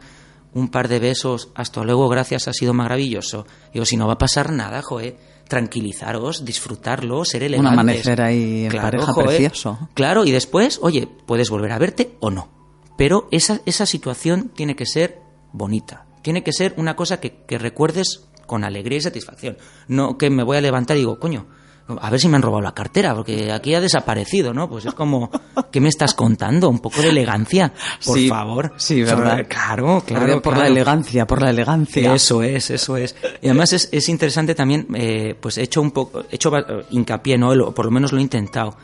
[0.56, 3.45] un par de besos, hasta luego, gracias, ha sido maravilloso.
[3.74, 5.18] Digo, si no va a pasar nada, joe,
[5.49, 7.72] tranquilizaros, disfrutarlo, ser elegantes.
[7.74, 9.26] Un amanecer ahí en pareja joe.
[9.26, 9.89] precioso.
[9.93, 12.49] Claro, y después, oye, puedes volver a verte o no.
[12.97, 15.20] Pero esa, esa situación tiene que ser
[15.51, 16.06] bonita.
[16.22, 19.58] Tiene que ser una cosa que, que recuerdes con alegría y satisfacción.
[19.89, 21.47] No que me voy a levantar y digo, coño,
[21.88, 24.68] a ver si me han robado la cartera, porque aquí ha desaparecido, ¿no?
[24.70, 25.30] Pues es como,
[25.72, 26.68] ¿qué me estás contando?
[26.70, 27.72] Un poco de elegancia,
[28.06, 28.74] por Sí, favor.
[28.78, 29.46] sí, ¿verdad?
[29.48, 30.42] Claro, claro.
[30.42, 32.14] por la elegancia, por la elegancia.
[32.16, 33.16] Eso es, eso es.
[33.42, 36.52] Y además es, es interesante también, eh, pues he hecho un poco, he hecho
[36.90, 37.54] hincapié, ¿no?
[37.54, 38.76] Lo- por lo menos lo he intentado.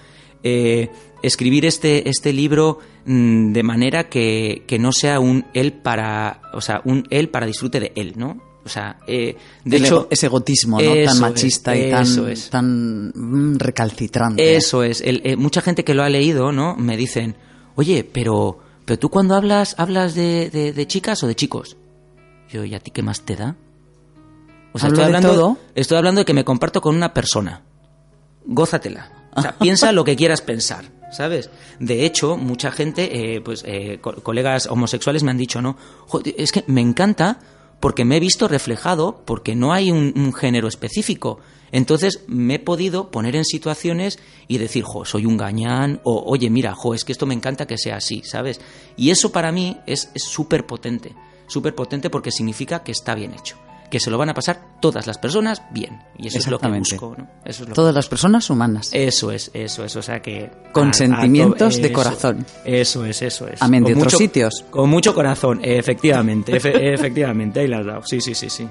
[0.44, 0.90] Eh,
[1.24, 6.62] escribir este, este libro mm, de manera que, que no sea un él para, o
[6.62, 8.38] sea, un él para disfrute de él, ¿no?
[8.64, 9.36] O sea, eh,
[9.66, 10.88] de El hecho, ese egotismo, ¿no?
[10.90, 12.50] Tan es, machista y tan, es.
[12.52, 14.56] tan mm, recalcitrante.
[14.56, 15.02] Eso es.
[15.02, 16.76] El- eh, mucha gente que lo ha leído, ¿no?
[16.76, 17.36] Me dicen,
[17.76, 21.76] oye, pero, pero tú cuando hablas, hablas de, de- de chicas o de chicos.
[22.52, 23.56] Yo, ¿y a ti qué más te da?
[24.74, 25.58] O Hablo estoy de hablando, todo.
[25.74, 27.64] estoy hablando de que me comparto con una persona.
[28.46, 29.12] Gózatela.
[29.36, 31.50] O sea, piensa lo que quieras pensar, ¿sabes?
[31.80, 35.78] De hecho, mucha gente, eh, pues eh, co- colegas homosexuales me han dicho, ¿no?
[36.08, 37.40] "Joder, es que me encanta
[37.82, 41.40] porque me he visto reflejado, porque no hay un, género específico.
[41.72, 46.50] Entonces me he podido poner en situaciones y decir, jo, soy un gañán, o oye,
[46.50, 48.62] mira, jo, es que esto me encanta que sea así, ¿sabes?
[48.96, 51.16] Y eso para mí es es súper potente,
[51.48, 53.58] súper potente porque significa que está bien hecho,
[53.92, 56.02] que se lo van a pasar todas las personas bien.
[56.18, 57.28] Y eso es lo que busco, ¿no?
[57.46, 58.90] Eso es lo que Todas las personas humanas.
[58.94, 60.50] eso es, eso es, o sea que...
[60.72, 62.46] Con a- a sentimientos to- de corazón.
[62.66, 63.62] Eso es, eso es.
[63.62, 64.66] Amén de otros mucho- sitios.
[64.72, 68.68] Con mucho corazón, efectivamente, efe- efectivamente, ahí la has dado, sí, sí, sí, sí.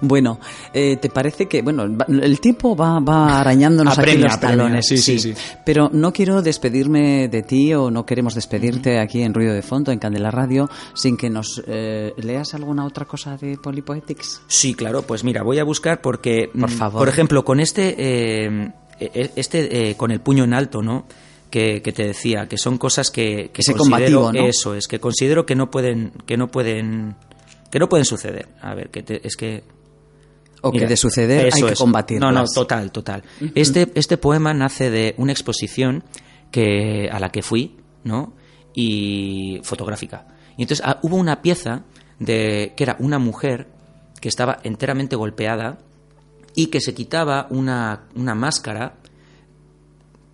[0.00, 0.40] Bueno,
[0.72, 4.86] eh, ¿te parece que, bueno, el tiempo va, va arañándonos aquí Apremia, los apremia, talones?
[4.88, 5.34] sí, sí, sí.
[5.64, 9.92] Pero no quiero despedirme de ti o no queremos despedirte aquí en Ruido de Fondo,
[9.92, 14.40] en Candela Radio, sin que nos eh, leas alguna otra cosa de Polypoetics.
[14.54, 16.98] Sí, claro, pues mira, voy a buscar porque, Por mm, favor.
[17.00, 21.06] por ejemplo, con este, eh, eh, este eh, con el puño en alto, ¿no?
[21.50, 24.48] Que, que te decía, que son cosas que, que Ese considero, combativo, ¿no?
[24.48, 27.14] eso es, que considero que no pueden, que no pueden,
[27.70, 28.48] que no pueden suceder.
[28.60, 29.62] A ver, que te- es que
[30.62, 32.32] O Mira, que de suceder hay que combatirlas.
[32.32, 33.22] No, no, total, total.
[33.54, 36.02] Este, este poema nace de una exposición
[36.50, 38.32] que, a la que fui, ¿no?
[38.74, 40.26] Y fotográfica.
[40.56, 41.84] Y entonces ah, hubo una pieza
[42.18, 43.68] de que era una mujer
[44.24, 45.76] que estaba enteramente golpeada
[46.54, 48.94] y que se quitaba una, una máscara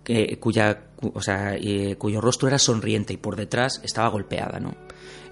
[0.05, 4.61] que, cuya, cu- o sea, eh, cuyo rostro era sonriente y por detrás estaba golpeada,
[4.61, 4.75] ¿no?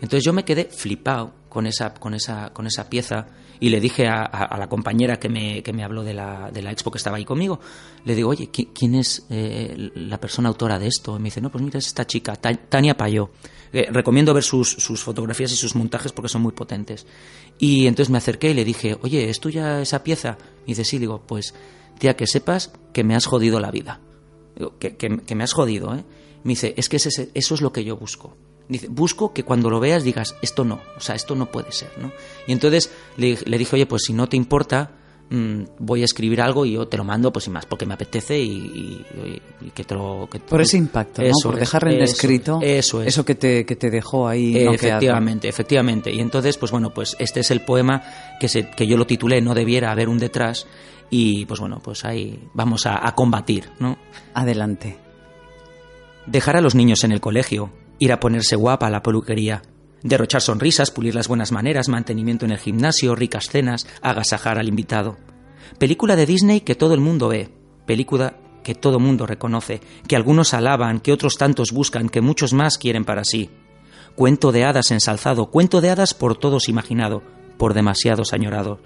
[0.02, 3.28] Entonces yo me quedé flipado con esa, con esa, con esa pieza
[3.60, 6.72] y le dije a, la compañera que me, que me habló de la, de la
[6.72, 7.60] expo que estaba ahí conmigo,
[8.06, 11.16] le digo, oye, ¿qui- ¿quién es eh, la persona autora de esto?
[11.18, 13.32] Y me dice, no, pues mira, es esta chica, Ta- Tania Payó.
[13.74, 17.06] Eh, recomiendo ver sus, sus fotografías y sus montajes porque son muy potentes.
[17.58, 20.38] Y entonces me acerqué y le dije, oye, ¿es tuya esa pieza?
[20.66, 21.54] Y dice, sí, digo, pues,
[22.00, 24.00] tía, que sepas que me has jodido la vida.
[24.56, 26.06] Digo, que, que- me has jodido, ¿eh?
[26.46, 28.38] Me dice, es que ese- eso es lo que yo busco.
[28.70, 31.90] Dice, busco que cuando lo veas digas, esto no, o sea, esto no puede ser,
[32.00, 32.12] ¿no?
[32.48, 34.92] Y entonces le, le dije, oye, pues si no te importa,
[35.32, 37.96] mm, voy a escribir algo y yo te lo mando, pues sin más, porque me
[37.96, 40.30] apetece y, y- y que te lo...
[40.32, 41.28] que- Por ese impacto, ¿no?
[41.30, 43.08] Eso Por es, dejar en eso, escrito Eso es.
[43.08, 46.14] eso que te, que te dejó ahí Eh, efectivamente, efectivamente.
[46.14, 48.04] Y entonces, pues bueno, pues este es el poema
[48.40, 50.68] que, se, que yo lo titulé No debiera haber un detrás
[51.10, 53.98] y pues bueno, pues ahí vamos a, a combatir, ¿no?
[54.36, 54.98] Adelante.
[56.28, 59.62] Dejar a los niños en el colegio, ir a ponerse guapa a la peluquería,
[60.02, 65.18] derrochar sonrisas, pulir las buenas maneras, mantenimiento en el gimnasio, ricas cenas, agasajar al invitado.
[65.78, 67.50] Película de Disney que todo el mundo ve,
[67.86, 72.78] película que todo mundo reconoce, que algunos alaban, que otros tantos buscan, que muchos más
[72.78, 73.50] quieren para sí.
[74.16, 77.24] Cuento de hadas ensalzado, cuento de hadas por todos imaginado,
[77.58, 78.80] por demasiados añorado.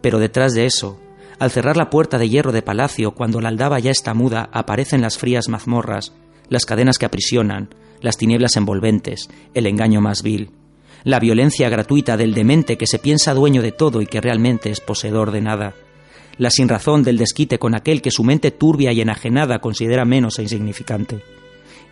[0.00, 0.98] Pero detrás de eso,
[1.38, 5.00] al cerrar la puerta de hierro de palacio, cuando la aldaba ya está muda, aparecen
[5.00, 6.12] las frías mazmorras,
[6.48, 7.70] las cadenas que aprisionan,
[8.00, 10.50] las tinieblas envolventes, el engaño más vil,
[11.04, 14.80] la violencia gratuita del demente que se piensa dueño de todo y que realmente es
[14.80, 15.74] poseedor de nada,
[16.40, 20.42] la sinrazón del desquite con aquel que su mente turbia y enajenada considera menos e
[20.42, 21.22] insignificante.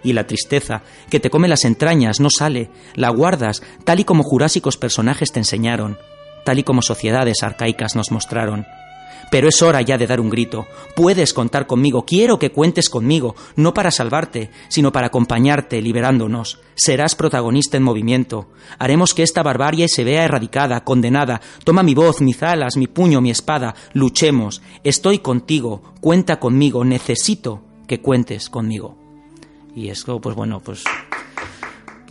[0.03, 4.23] Y la tristeza, que te come las entrañas, no sale, la guardas, tal y como
[4.23, 5.99] jurásicos personajes te enseñaron,
[6.45, 8.65] tal y como sociedades arcaicas nos mostraron.
[9.31, 10.67] Pero es hora ya de dar un grito.
[10.97, 16.61] Puedes contar conmigo, quiero que cuentes conmigo, no para salvarte, sino para acompañarte, liberándonos.
[16.75, 18.49] Serás protagonista en movimiento.
[18.79, 21.41] Haremos que esta barbarie se vea erradicada, condenada.
[21.65, 23.75] Toma mi voz, mis alas, mi puño, mi espada.
[23.93, 24.63] Luchemos.
[24.85, 25.83] Estoy contigo.
[26.01, 26.85] Cuenta conmigo.
[26.85, 28.97] Necesito que cuentes conmigo.
[29.75, 30.85] Y esto, pues bueno, pues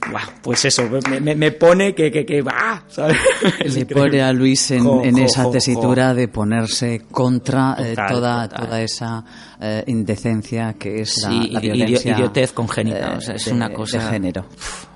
[0.10, 3.18] Buah, pues eso, me, me- me pone que, que, que va, ¿sabes?
[3.60, 7.76] Es Le pone a Luis en, Jo, en jo, esa jo, tesitura de ponerse contra
[7.80, 8.66] eh, Total, toda, total.
[8.66, 9.26] toda esa
[9.60, 12.12] eh, indecencia que es la, Sí, violencia.
[12.12, 14.46] eh, idiotez congénita, o sea, es de- una cosa- De género,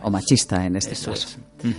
[0.03, 1.27] o machista en este Eso caso.
[1.63, 1.73] es.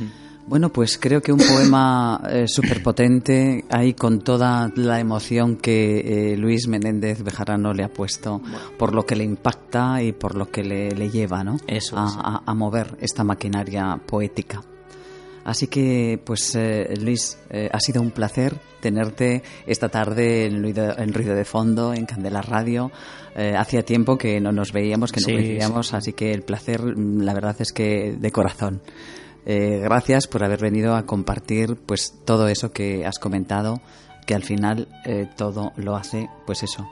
[0.47, 6.32] Bueno, pues creo que un poema eh, súper potente, ahí con toda la emoción que
[6.32, 8.43] eh, Luis Menéndez Bejarano le ha puesto,
[8.76, 11.57] por lo que le impacta y por lo que le, le lleva ¿no?
[11.66, 14.62] Eso a, a- a mover esta maquinaria poética.
[15.45, 20.97] Así que, pues, eh, Luis, eh, ha sido un placer tenerte esta tarde en Ruido,
[20.99, 22.93] en Ruido de Fondo, en Candela Radio.
[23.34, 26.80] Eh, hacía tiempo que no nos veíamos, que no Sí, coincidíamos, así que el placer,
[26.97, 28.82] mm, la verdad es que de corazón.
[29.45, 33.80] Eh, gracias por haber venido a compartir pues todo eso que has comentado,
[34.26, 36.88] que al final eh, todo lo hace, pues eso,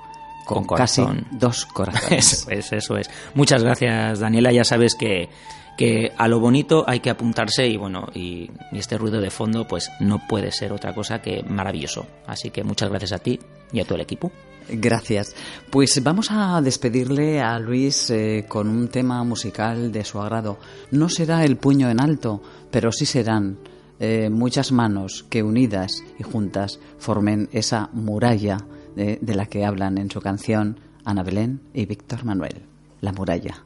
[0.47, 2.33] con, Con casi dos corazones.
[2.49, 3.11] Eso es, eso es.
[3.35, 4.51] Muchas gracias, Daniela.
[4.51, 5.29] Ya sabes que,
[5.77, 9.69] que a lo bonito hay que apuntarse y bueno, y, y este ruido de fondo
[9.69, 12.05] pues no puede ser otra cosa que maravilloso.
[12.27, 13.39] Así que muchas gracias a ti
[13.73, 14.33] y a todo el equipo.
[14.73, 15.35] Gracias.
[15.71, 20.59] Pues vamos a despedirle a Luis eh, con un tema musical de su agrado.
[20.91, 23.59] No será el puño en alto, pero sí serán
[23.99, 28.59] eh, muchas manos que unidas y juntas formen esa muralla
[28.97, 32.63] de, de la que hablan en su canción Ana Belén y Víctor Manuel.
[33.01, 33.65] La muralla.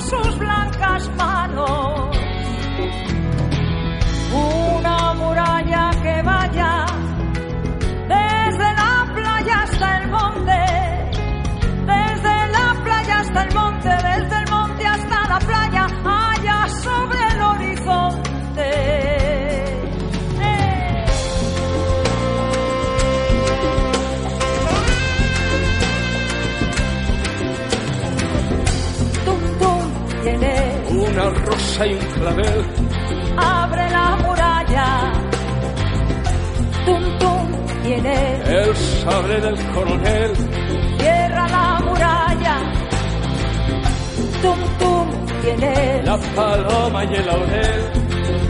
[0.00, 2.16] Sus blancas manos.
[4.32, 6.79] Una muralla que vaya
[31.12, 32.64] Una rosa y un clavel,
[33.36, 35.12] abre la muralla.
[36.86, 40.32] Tum, tum, tiene, el sable del coronel,
[40.98, 42.56] cierra la muralla.
[44.40, 47.92] Tum, tum, tiene, la paloma y el laurel,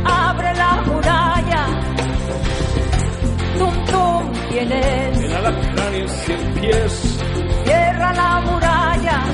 [0.04, 1.66] abre la muralla.
[3.58, 7.18] Tum, tum, tienes, el alacrán y el cien pies,
[7.64, 9.24] cierra la muralla.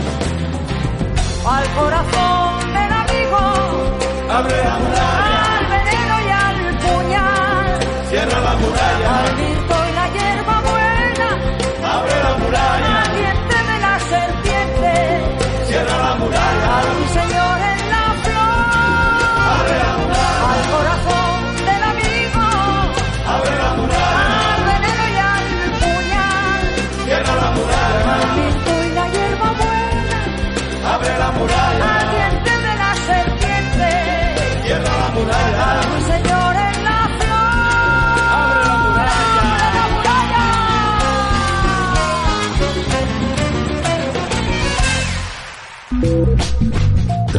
[1.44, 2.65] Al corazón
[4.30, 7.78] abre la muralla, al veneno y al puñal,
[8.08, 9.55] cierra la muralla,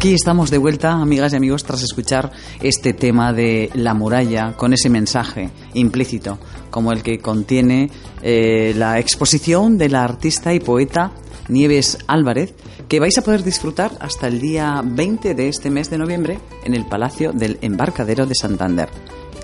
[0.00, 2.32] Aquí estamos de vuelta, amigas y amigos, tras escuchar
[2.62, 6.38] este tema de la muralla con ese mensaje implícito,
[6.70, 7.90] como el que contiene
[8.22, 11.12] eh, la exposición de la artista y poeta
[11.48, 12.54] Nieves Álvarez,
[12.88, 16.72] que vais a poder disfrutar hasta el día 20 de este mes de noviembre en
[16.72, 18.88] el Palacio del Embarcadero de Santander.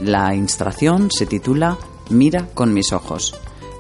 [0.01, 1.77] La instalación se titula
[2.09, 3.35] Mira con mis ojos.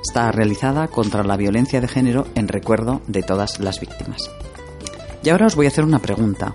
[0.06, 4.28] Está realizada contra la violencia de género en recuerdo de todas las víctimas.
[5.26, 6.54] Y ahora os voy a hacer una pregunta.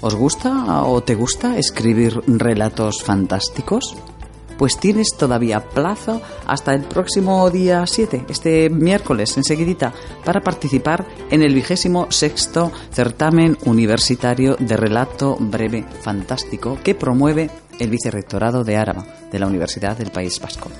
[0.00, 3.94] ¿Os gusta o te gusta escribir relatos fantásticos?
[4.56, 9.92] Pues tienes todavía plazo hasta el próximo día 7, este miércoles, enseguidita,
[10.24, 17.90] para participar en el vigésimo sexto certamen universitario de relato breve fantástico que promueve el
[17.90, 20.70] Vicerrectorado de Áraba de la Universidad del País Vasco.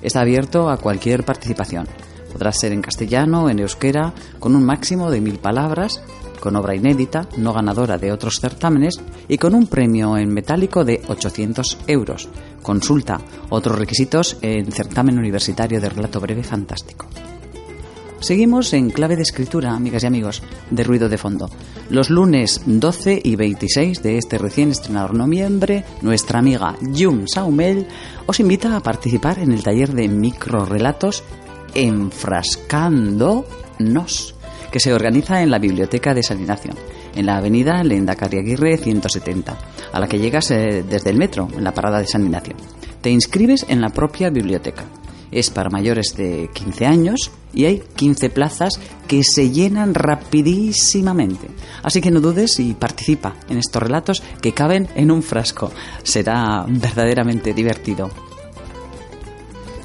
[0.00, 1.86] Está abierto a cualquier participación.
[2.32, 6.02] Podrá ser en castellano, en euskera, con un máximo de mil palabras,
[6.46, 11.02] con obra inédita, no ganadora de otros certámenes y con un premio en metálico de
[11.08, 12.28] 800 euros.
[12.62, 17.08] Consulta otros requisitos en certamen universitario de relato breve fantástico.
[18.20, 20.40] Seguimos en clave de escritura, amigas y amigos,
[20.70, 21.50] de ruido de fondo.
[21.90, 27.88] Los lunes 12 y 26 de este recién estrenado noviembre, nuestra amiga Jung Saumel
[28.26, 31.24] os invita a participar en el taller de microrelatos
[31.74, 34.35] Enfrascándonos,
[34.76, 36.70] que se organiza en la Biblioteca de San Ignacio,
[37.14, 39.56] en la avenida Lendakari Aguirre 170,
[39.90, 42.54] a la que llegas eh, desde el metro, en la parada de San Ignacio.
[43.00, 44.84] Te inscribes en la propia biblioteca
[45.30, 51.48] es para mayores de 15 años y hay 15 plazas que se llenan rapidísimamente.
[51.82, 55.72] Así que no dudes y participa en estos relatos que caben en un frasco.
[56.02, 58.10] Será verdaderamente divertido.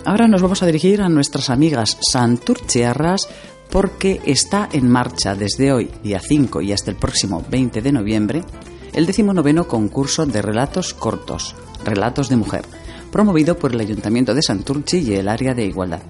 [0.03, 3.29] Ahora nos vamos a dirigir a nuestras amigas Santurciarras
[3.71, 8.43] porque está en marcha desde hoy, día 5 y hasta el próximo 20 de noviembre,
[8.93, 12.65] el decimonoveno concurso de relatos cortos, Relatos de Mujer
[13.11, 16.01] promovido por el Ayuntamiento de Santurchi y el área de igualdad.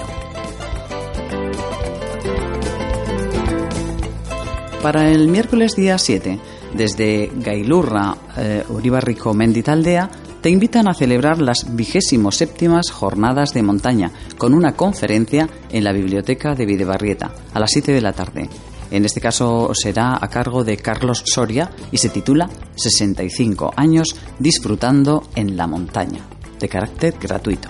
[4.82, 6.40] Para el miércoles día 7,
[6.74, 10.10] desde Gailurra, eh, Uribarrico, Menditaldea,
[10.42, 15.92] te invitan a celebrar las vigésimo séptimas jornadas de montaña con una conferencia en la
[15.92, 18.50] biblioteca de Videbarrieta a las 7 de la tarde.
[18.90, 25.24] En este caso será a cargo de Carlos Soria y se titula 65 años disfrutando
[25.36, 26.26] en la montaña,
[26.60, 27.70] de carácter gratuito.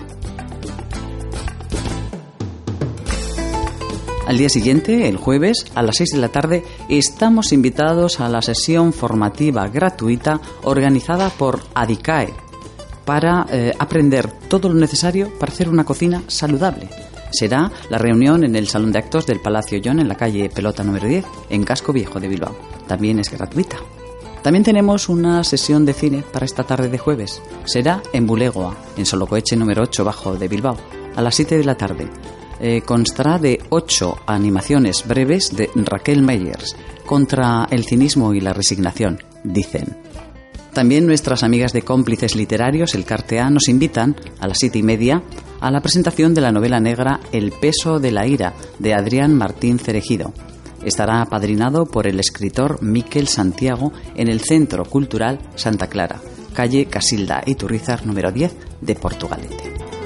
[4.32, 8.40] Al día siguiente, el jueves, a las 6 de la tarde, estamos invitados a la
[8.40, 12.32] sesión formativa gratuita organizada por ADICAE,
[13.04, 16.88] para eh, aprender todo lo necesario para hacer una cocina saludable.
[17.30, 20.82] Será la reunión en el Salón de Actos del Palacio John en la calle Pelota
[20.82, 22.56] número 10, en Casco Viejo de Bilbao.
[22.88, 23.76] También es gratuita.
[24.42, 27.42] También tenemos una sesión de cine para esta tarde de jueves.
[27.66, 30.78] Será en Bulegoa, en Solocoeche número 8, bajo de Bilbao,
[31.16, 32.08] a las 7 de la tarde.
[32.64, 39.18] Eh, constará de ocho animaciones breves de Raquel Meyers contra el cinismo y la resignación,
[39.42, 39.96] dicen.
[40.72, 45.24] También nuestras amigas de cómplices literarios, el Cartea, nos invitan a las siete y media
[45.60, 49.80] a la presentación de la novela negra El peso de la ira de Adrián Martín
[49.80, 50.32] Cerejido.
[50.84, 56.20] Estará apadrinado por el escritor Miquel Santiago en el Centro Cultural Santa Clara,
[56.54, 60.01] calle Casilda Iturrizar número 10 de Portugalete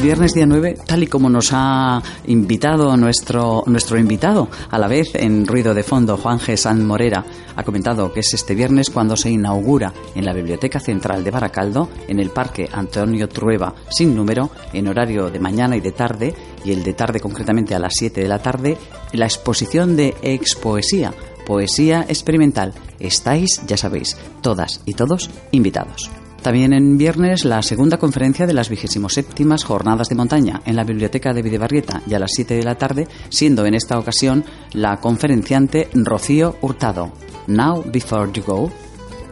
[0.00, 5.10] viernes día 9, tal y como nos ha invitado nuestro, nuestro invitado, a la vez
[5.14, 6.56] en ruido de fondo, Juan G.
[6.56, 7.24] San Morera,
[7.54, 11.90] ha comentado que es este viernes cuando se inaugura en la Biblioteca Central de Baracaldo,
[12.08, 16.34] en el Parque Antonio Trueba, sin número, en horario de mañana y de tarde,
[16.64, 18.78] y el de tarde concretamente a las 7 de la tarde,
[19.12, 21.12] la exposición de Expoesía,
[21.46, 22.72] poesía experimental.
[22.98, 26.10] Estáis, ya sabéis, todas y todos invitados.
[26.42, 31.34] También en viernes la segunda conferencia de las 27 Jornadas de Montaña en la Biblioteca
[31.34, 35.90] de Videbarrieta y a las 7 de la tarde, siendo en esta ocasión la conferenciante
[35.92, 37.12] Rocío Hurtado.
[37.46, 38.72] Now Before You Go.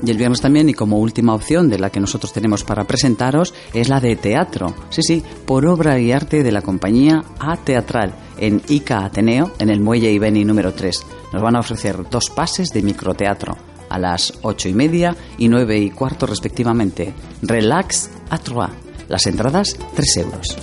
[0.05, 3.55] Y el viernes también, y como última opción de la que nosotros tenemos para presentaros,
[3.73, 4.75] es la de teatro.
[4.91, 9.71] Sí, sí, por obra y arte de la compañía A Teatral, en ICA Ateneo, en
[9.71, 11.05] el Muelle Ibeni número 3.
[11.33, 15.79] Nos van a ofrecer dos pases de microteatro a las ocho y media y nueve
[15.79, 17.13] y cuarto respectivamente.
[17.43, 18.71] Relax a Trois.
[19.09, 20.57] Las entradas, 3 euros.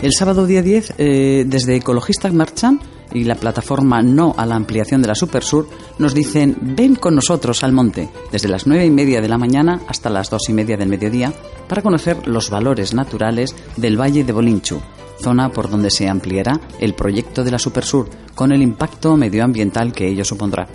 [0.00, 2.80] El sábado día 10, eh, desde Ecologistas Marchan
[3.12, 7.62] y la plataforma No a la ampliación de la Supersur, nos dicen ven con nosotros
[7.62, 10.76] al monte, desde las nueve y media de la mañana hasta las dos y media
[10.76, 11.32] del mediodía,
[11.68, 14.80] para conocer los valores naturales del Valle de Bolinchu,
[15.22, 20.08] zona por donde se ampliará el proyecto de la Supersur, con el impacto medioambiental que
[20.08, 20.68] ello supondrá.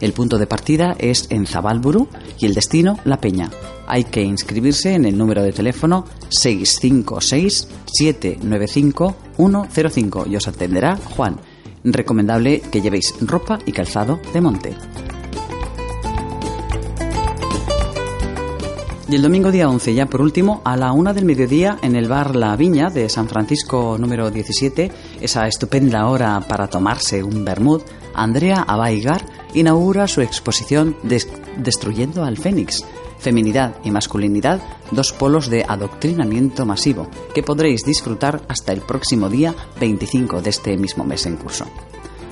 [0.00, 3.50] El punto de partida es en Zabalburu y el destino La Peña.
[3.86, 11.38] Hay que inscribirse en el número de teléfono 656-795-100 105 y os atenderá Juan.
[11.84, 14.74] Recomendable que llevéis ropa y calzado de monte.
[19.12, 22.08] Y el domingo día 11, ya por último, a la una del mediodía en el
[22.08, 24.90] bar La Viña de San Francisco número 17,
[25.20, 27.82] esa estupenda hora para tomarse un vermut,
[28.14, 32.86] Andrea Abaigar inaugura su exposición Des- Destruyendo al Fénix.
[33.18, 39.54] Feminidad y masculinidad, dos polos de adoctrinamiento masivo, que podréis disfrutar hasta el próximo día
[39.78, 41.66] 25 de este mismo mes en curso.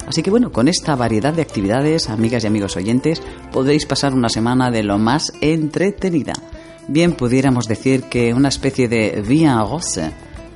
[0.06, 3.20] Así que bueno, con esta variedad de actividades, amigas y amigos oyentes,
[3.52, 6.32] podréis pasar una semana de lo más entretenida.
[6.90, 10.10] Bien pudiéramos decir que una especie de Via Rose,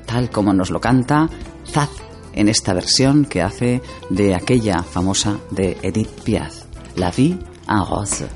[0.04, 1.28] tal como nos lo canta
[1.64, 1.90] Zaz
[2.32, 3.80] en esta versión que hace
[4.10, 6.64] de aquella famosa de Edith Piaf,
[6.96, 8.26] la vie en rose.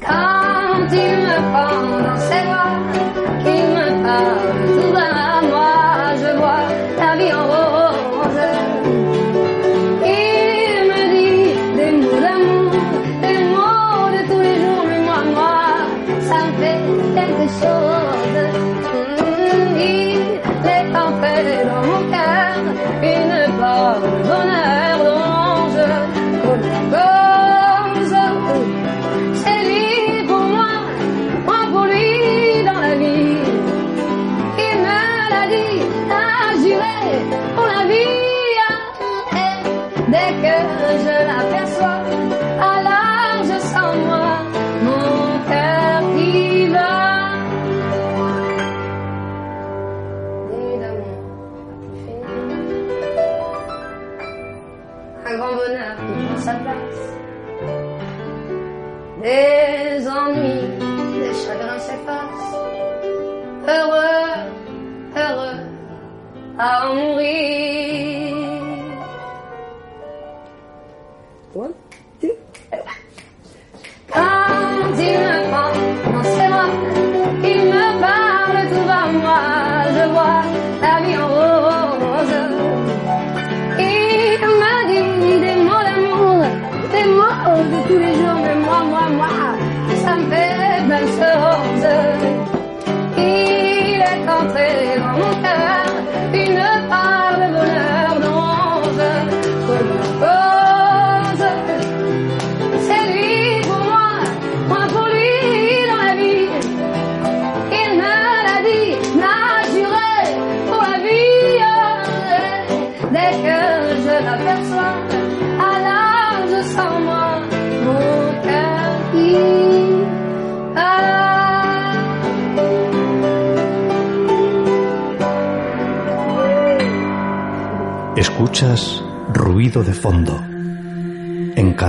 [40.11, 40.55] Dès que
[41.05, 41.48] je l'aperçois,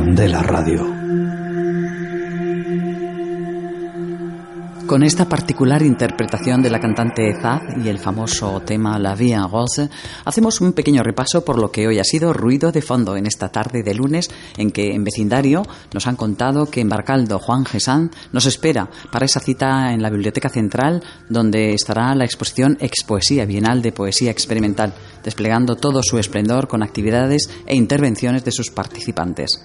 [0.10, 0.99] Candela Radio.
[4.88, 9.88] Con esta particular interpretación de la cantante Zaz y el famoso tema La en Rose,
[10.26, 13.49] hacemos un pequeño repaso por lo que hoy ha sido ruido de fondo en esta
[13.49, 15.62] tarde de lunes, en que en vecindario
[15.93, 20.10] nos han contado que en Barcaldo Juan Gesán nos espera para esa cita en la
[20.10, 24.91] Biblioteca Central, donde estará la exposición Expoesía Bienal de Poesía Experimental,
[25.24, 29.62] desplegando todo su esplendor con actividades e intervenciones de sus participantes.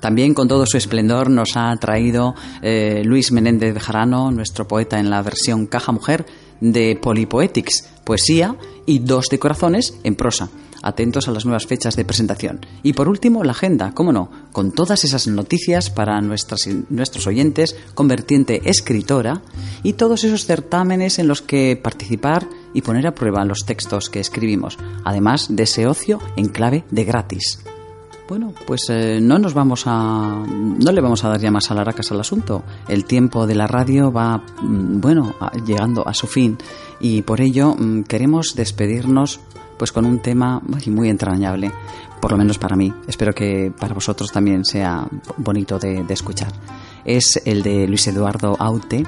[0.00, 5.10] También con todo su esplendor nos ha traído eh, Luis Menéndez Bejarano, nuestro poeta en
[5.10, 6.26] la versión Caja Mujer
[6.60, 10.48] de Polypoetics, poesía y dos de corazones en prosa.
[10.82, 12.64] Atentos a las nuevas fechas de presentación.
[12.82, 17.76] Y por último, la agenda, cómo no, con todas esas noticias para nuestras, nuestros oyentes
[17.94, 19.42] con vertiente escritora
[19.82, 24.20] y todos esos certámenes en los que participar y poner a prueba los textos que
[24.20, 27.58] escribimos, además de ese ocio en clave de gratis.
[28.30, 30.44] Bueno, pues eh, no nos vamos a.
[30.46, 32.62] No le vamos a dar ya más alaracas al asunto.
[32.86, 35.34] El tiempo de la radio va, mm, bueno,
[35.66, 36.56] llegando a su fin
[37.00, 39.40] y por ello mm, queremos despedirnos
[39.76, 41.72] pues con un tema muy, muy entrañable,
[42.20, 42.94] por lo menos para mí.
[43.08, 46.52] Espero que para vosotros también sea bonito de, de escuchar.
[47.04, 49.02] Es el de Luis Eduardo Aute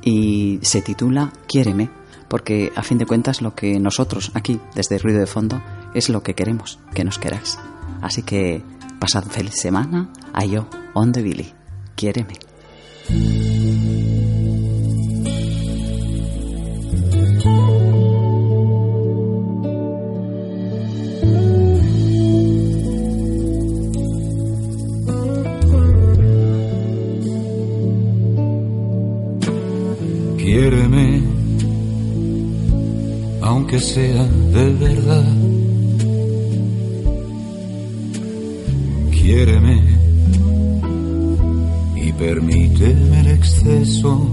[0.00, 1.90] y se titula Quiéreme,
[2.28, 5.60] porque a fin de cuentas lo que nosotros aquí, desde Ruido de Fondo,
[5.92, 7.58] es lo que queremos, que nos queráis.
[8.02, 8.62] Así que
[9.00, 11.52] pasad feliz semana, a yo, on the Billy.
[11.96, 12.34] Quiéreme.
[30.38, 31.22] Quiéreme,
[33.42, 35.53] aunque sea de verdad.
[42.14, 44.28] Y permíteme el exceso.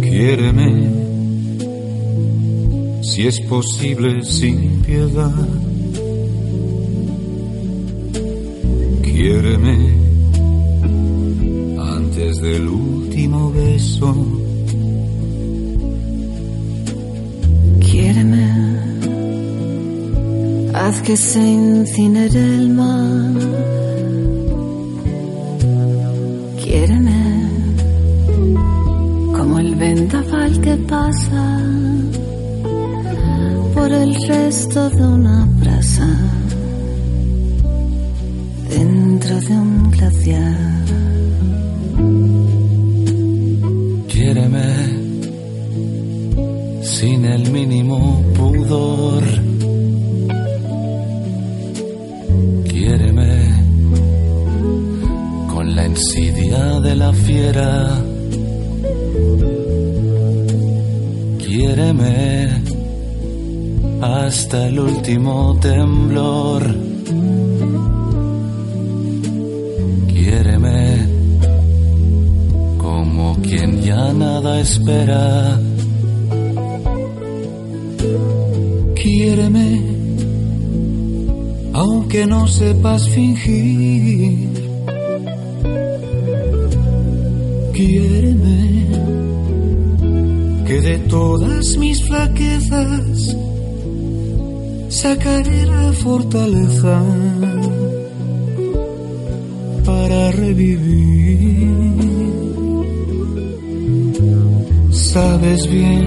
[0.00, 0.90] Quiéreme
[3.02, 5.48] si es posible sin piedad.
[9.02, 9.76] Quiéreme
[11.78, 14.14] antes del último beso.
[17.80, 18.46] Quiéreme,
[20.74, 23.97] haz que se incinere el mar.
[29.78, 31.60] Vendaval que pasa
[33.74, 36.08] por el resto de una brasa
[38.68, 40.84] dentro de un glaciar.
[44.08, 44.70] Quiéreme
[46.82, 49.22] sin el mínimo pudor.
[52.68, 53.32] Quiéreme
[55.54, 58.07] con la insidia de la fiera.
[61.48, 62.62] Quiéreme
[64.02, 66.62] hasta el último temblor.
[70.08, 71.06] Quiéreme
[72.76, 75.58] como quien ya nada espera.
[78.94, 79.70] Quiéreme,
[81.72, 84.50] aunque no sepas fingir.
[87.72, 88.87] Quiéreme,
[90.88, 93.36] de todas mis flaquezas
[94.88, 97.02] sacaré la fortaleza
[99.84, 101.68] para revivir.
[104.90, 106.06] Sabes bien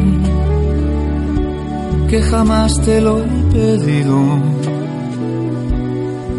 [2.10, 4.20] que jamás te lo he pedido,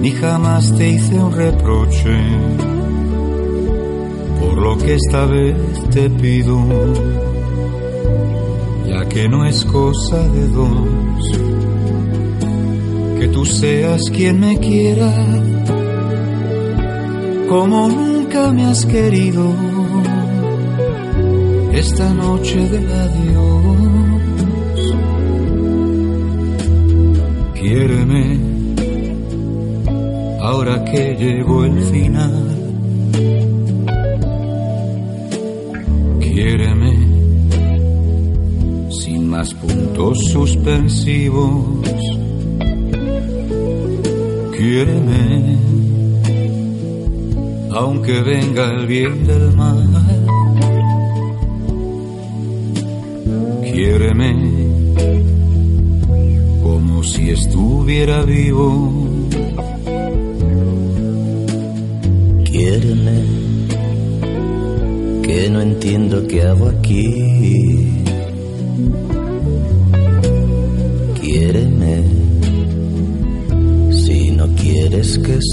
[0.00, 2.16] ni jamás te hice un reproche
[4.40, 5.56] por lo que esta vez
[5.90, 6.56] te pido,
[9.12, 11.42] que no es cosa de dos
[13.20, 15.12] que tú seas quien me quiera,
[17.48, 19.54] como nunca me has querido
[21.72, 23.72] esta noche del adiós.
[27.54, 28.40] Quiéreme
[30.40, 32.51] ahora que llegó el final.
[39.42, 41.64] Más puntos suspensivos.
[44.56, 45.56] Quiéreme,
[47.72, 49.82] aunque venga el bien del mal.
[53.64, 54.32] Quiéreme,
[56.62, 58.92] como si estuviera vivo.
[62.44, 63.18] Quiéreme,
[65.24, 67.81] que no entiendo qué hago aquí.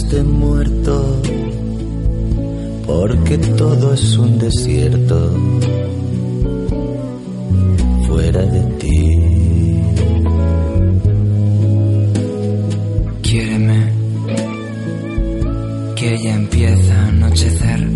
[0.10, 1.22] Esté muerto,
[2.88, 5.38] porque todo es un desierto
[8.08, 9.02] fuera de ti.
[13.22, 13.94] Quiéreme,
[15.96, 17.88] que ya empieza a anochecer.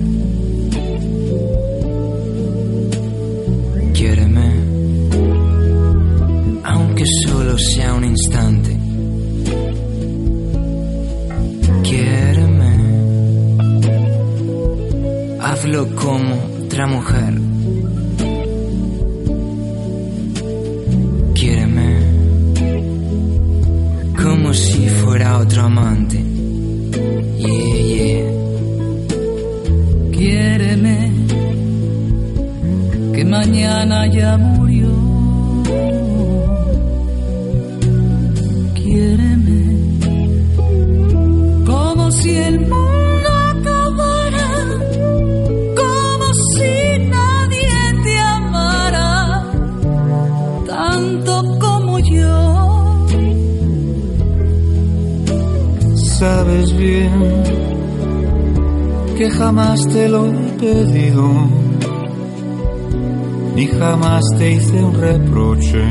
[3.94, 4.52] Quiéreme,
[6.64, 8.73] aunque solo sea un instante.
[15.82, 16.36] Como
[16.66, 17.34] otra mujer.
[21.34, 21.90] Quiéreme,
[24.22, 26.24] como si fuera otro amante.
[27.40, 28.32] Yeah, yeah.
[30.12, 31.12] Quiéreme,
[33.14, 34.92] que mañana ya murió.
[38.76, 39.62] Quiéreme,
[41.66, 42.60] como si el
[59.24, 61.30] que jamás te lo he pedido,
[63.56, 65.82] ni jamás te hice un reproche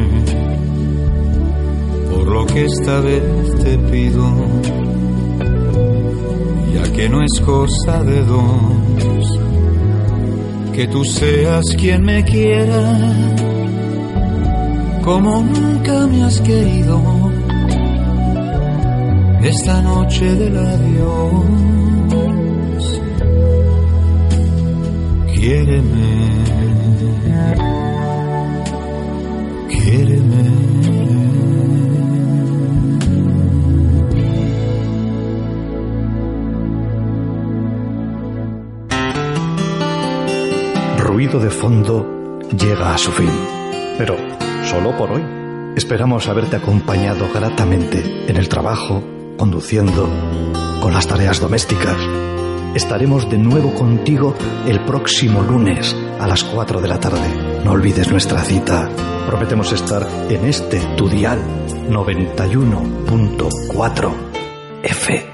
[2.10, 3.24] por lo que esta vez
[3.64, 4.26] te pido,
[6.74, 9.40] ya que no es cosa de dos,
[10.74, 12.98] que tú seas quien me quiera,
[15.02, 17.00] como nunca me has querido
[19.42, 22.01] esta noche del adiós.
[40.98, 43.28] Ruido de fondo llega a su fin,
[43.98, 44.16] pero
[44.62, 45.24] solo por hoy.
[45.74, 49.02] Esperamos haberte acompañado gratamente en el trabajo,
[49.36, 50.08] conduciendo,
[50.80, 51.96] con las tareas domésticas.
[52.74, 54.34] Estaremos de nuevo contigo
[54.66, 57.60] el próximo lunes a las 4 de la tarde.
[57.64, 58.88] No olvides nuestra cita.
[59.26, 61.38] Prometemos estar en este tu dial
[61.90, 64.10] 91.4
[64.84, 65.31] FM.